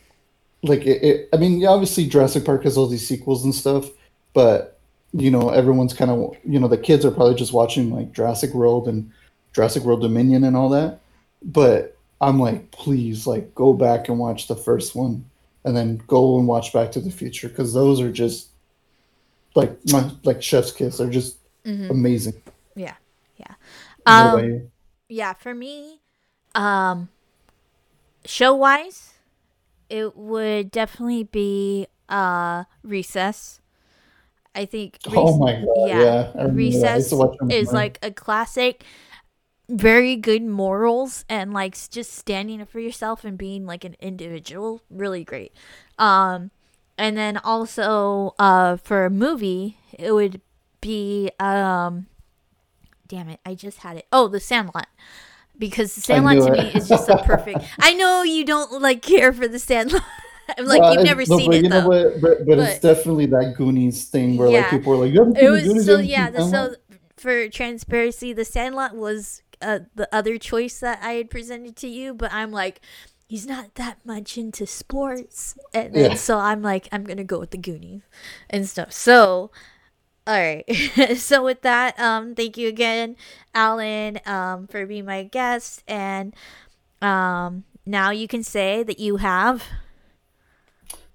like 0.64 0.86
it. 0.86 1.04
it 1.04 1.30
I 1.34 1.38
mean, 1.38 1.66
obviously 1.66 2.08
Jurassic 2.08 2.46
Park 2.46 2.64
has 2.64 2.78
all 2.78 2.88
these 2.88 3.08
sequels 3.08 3.44
and 3.44 3.54
stuff, 3.54 3.90
but 4.34 4.80
you 5.14 5.30
know, 5.32 5.50
everyone's 5.50 5.94
kind 5.94 6.12
of 6.12 6.36
you 6.46 6.60
know 6.60 6.68
the 6.70 6.78
kids 6.78 7.06
are 7.06 7.12
probably 7.12 7.36
just 7.36 7.54
watching 7.54 7.92
like 7.92 8.14
Jurassic 8.14 8.54
World 8.54 8.88
and 8.88 9.12
Jurassic 9.56 9.84
World 9.84 10.02
Dominion 10.02 10.44
and 10.44 10.58
all 10.58 10.68
that. 10.70 11.00
But 11.42 11.98
I'm 12.20 12.40
like, 12.40 12.72
please, 12.72 13.26
like, 13.26 13.56
go 13.56 13.74
back 13.74 14.10
and 14.10 14.20
watch 14.20 14.48
the 14.48 14.56
first 14.56 14.96
one, 14.96 15.26
and 15.64 15.76
then 15.76 16.02
go 16.08 16.38
and 16.38 16.48
watch 16.48 16.74
Back 16.74 16.92
to 16.92 17.00
the 17.00 17.10
Future 17.10 17.48
because 17.48 17.74
those 17.74 18.02
are 18.02 18.12
just 18.12 18.50
like 19.56 19.78
my 19.92 20.12
like 20.24 20.44
Chef's 20.44 20.72
Kiss. 20.74 20.98
They're 20.98 21.10
just 21.10 21.38
amazing. 21.66 22.34
Yeah, 22.76 22.96
yeah, 23.38 23.54
um, 24.06 24.70
yeah. 25.08 25.34
For 25.34 25.56
me, 25.56 26.02
um, 26.54 27.08
show 28.26 28.54
wise, 28.56 29.14
it 29.90 30.18
would 30.18 30.70
definitely 30.70 31.24
be 31.24 31.88
uh 32.10 32.66
Recess. 32.84 33.62
I 34.54 34.66
think. 34.66 34.98
Oh 35.08 35.38
my 35.38 35.54
god! 35.54 35.66
yeah, 35.88 36.00
Yeah, 36.00 36.32
I 36.36 36.44
remember 36.44 36.44
that. 36.44 36.44
I 36.44 36.44
used 36.48 36.56
Recess 36.58 37.10
to 37.10 37.16
watch 37.16 37.38
them 37.38 37.52
is 37.52 37.72
like 37.72 38.00
a 38.02 38.12
classic, 38.12 38.84
very 39.68 40.16
good 40.16 40.44
morals 40.44 41.26
and 41.28 41.54
like 41.54 41.78
just 41.90 42.14
standing 42.14 42.62
up 42.62 42.70
for 42.70 42.80
yourself 42.80 43.24
and 43.24 43.38
being 43.38 43.66
like 43.66 43.84
an 43.84 43.96
individual. 44.00 44.82
Really 44.90 45.24
great. 45.24 45.54
Um, 45.98 46.52
and 46.98 47.18
then 47.18 47.38
also 47.38 48.36
uh 48.40 48.78
for 48.78 49.06
a 49.06 49.10
movie, 49.10 49.78
it 49.98 50.12
would 50.12 50.42
be 50.82 51.32
um, 51.40 52.08
damn 53.08 53.30
it, 53.30 53.40
I 53.46 53.56
just 53.56 53.80
had 53.80 53.98
it. 53.98 54.06
Oh, 54.12 54.28
The 54.28 54.40
Sandlot. 54.40 54.88
Because 55.58 55.96
The 55.96 56.02
Sandlot 56.02 56.46
to 56.46 56.52
me 56.52 56.72
is 56.74 56.88
just 56.88 57.10
a 57.10 57.18
perfect. 57.24 57.60
I 57.80 57.94
know 57.94 58.24
you 58.24 58.46
don't 58.46 58.82
like 58.82 59.02
care 59.02 59.34
for 59.34 59.48
The 59.48 59.60
Sandlot. 59.60 60.04
I'm 60.58 60.66
like 60.66 60.94
you've 60.94 61.06
never 61.06 61.24
no, 61.28 61.38
seen 61.38 61.50
but 61.50 61.64
it 61.64 61.70
though. 61.70 61.88
what? 61.88 62.22
But, 62.22 62.46
but, 62.46 62.60
it's 62.60 62.80
definitely 62.80 63.26
that 63.28 63.56
Goonies 63.58 64.06
thing 64.10 64.38
where 64.38 64.48
Yeah. 64.48 64.62
like 64.62 64.70
people 64.70 64.94
are 64.94 64.98
like, 64.98 65.12
"You 65.12 65.20
haven't 65.20 65.36
seen 65.38 65.46
it 65.46 65.50
was 65.50 65.64
Goonies? 65.64 65.86
so 65.88 65.98
yeah 65.98 66.30
the, 66.30 66.42
Sandlot?" 66.42 66.72
so 66.72 66.98
for 67.18 67.50
transparency 67.50 68.34
the 68.34 68.46
sandlot 68.46 68.96
was 68.96 69.42
uh, 69.62 69.80
the 69.96 70.08
other 70.14 70.38
choice 70.38 70.80
that 70.80 71.00
i 71.02 71.14
had 71.14 71.30
presented 71.30 71.76
to 71.76 71.88
you 71.88 72.14
but 72.14 72.32
i'm 72.34 72.52
like 72.52 72.82
he's 73.28 73.48
not 73.48 73.76
that 73.76 73.98
much 74.06 74.38
into 74.38 74.66
sports 74.68 75.58
and 75.74 75.96
then, 75.96 76.12
Yeah. 76.12 76.16
so 76.16 76.38
i'm 76.40 76.62
like 76.62 76.88
i'm 76.92 77.04
gonna 77.04 77.24
go 77.24 77.40
with 77.40 77.52
the 77.52 77.58
goonies 77.58 78.02
and 78.50 78.68
stuff 78.68 78.92
so 78.92 79.52
all 80.28 80.34
right 80.40 80.66
so 81.18 81.44
with 81.44 81.62
that 81.62 82.00
um 82.00 82.36
thank 82.36 82.58
you 82.58 82.68
again 82.68 83.16
alan 83.54 84.20
um 84.26 84.68
for 84.68 84.86
being 84.86 85.06
my 85.06 85.24
guest 85.24 85.84
and 85.88 86.36
um 87.02 87.64
now 87.86 88.10
you 88.12 88.28
can 88.28 88.44
say 88.44 88.84
that 88.84 89.00
you 89.00 89.18
have 89.18 89.64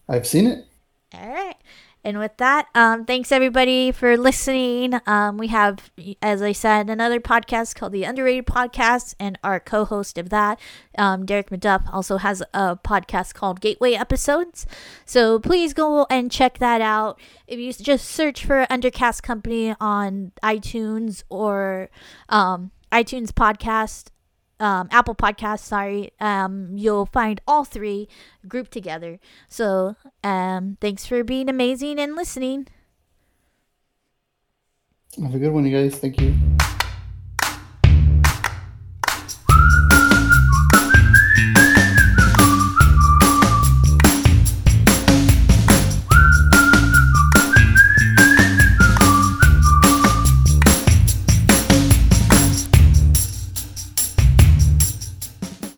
I've 0.09 0.27
seen 0.27 0.47
it. 0.47 0.65
all 1.15 1.29
right. 1.29 1.57
And 2.03 2.19
with 2.19 2.37
that, 2.39 2.67
um, 2.75 3.05
thanks 3.05 3.31
everybody 3.31 3.93
for 3.93 4.17
listening. 4.17 4.99
Um, 5.07 5.37
we 5.37 5.49
have, 5.49 5.91
as 6.23 6.41
I 6.41 6.53
said, 6.53 6.89
another 6.89 7.21
podcast 7.21 7.75
called 7.75 7.93
the 7.93 8.05
Underrated 8.05 8.47
Podcast, 8.47 9.15
and 9.21 9.39
our 9.45 9.61
co-host 9.61 10.17
of 10.17 10.31
that, 10.31 10.59
um, 10.97 11.27
Derek 11.27 11.51
McDuff, 11.51 11.93
also 11.93 12.17
has 12.17 12.43
a 12.55 12.77
podcast 12.77 13.35
called 13.35 13.61
Gateway 13.61 13.93
Episodes. 13.93 14.67
So 15.05 15.39
please 15.39 15.75
go 15.75 16.07
and 16.09 16.31
check 16.31 16.59
that 16.59 16.81
out. 16.81 17.21
If 17.47 17.59
you 17.59 17.71
just 17.73 18.07
search 18.07 18.47
for 18.47 18.67
Undercast 18.71 19.23
Company 19.23 19.75
on 19.79 20.33
iTunes 20.43 21.23
or 21.29 21.91
um, 22.31 22.71
iTunes 22.91 23.31
Podcast, 23.31 24.09
um, 24.61 24.89
Apple 24.93 25.15
Podcasts, 25.15 25.61
sorry, 25.61 26.13
um, 26.21 26.77
you'll 26.77 27.07
find 27.07 27.41
all 27.49 27.65
three 27.65 28.09
grouped 28.47 28.71
together. 28.71 29.19
So, 29.49 29.97
um, 30.23 30.77
thanks 30.81 31.07
for 31.07 31.25
being 31.25 31.49
amazing 31.49 31.99
and 31.99 32.15
listening. 32.15 32.69
Have 35.21 35.35
a 35.35 35.39
good 35.39 35.53
one, 35.53 35.67
you 35.67 35.77
guys. 35.77 35.99
Thank 35.99 36.21
you. 36.21 36.37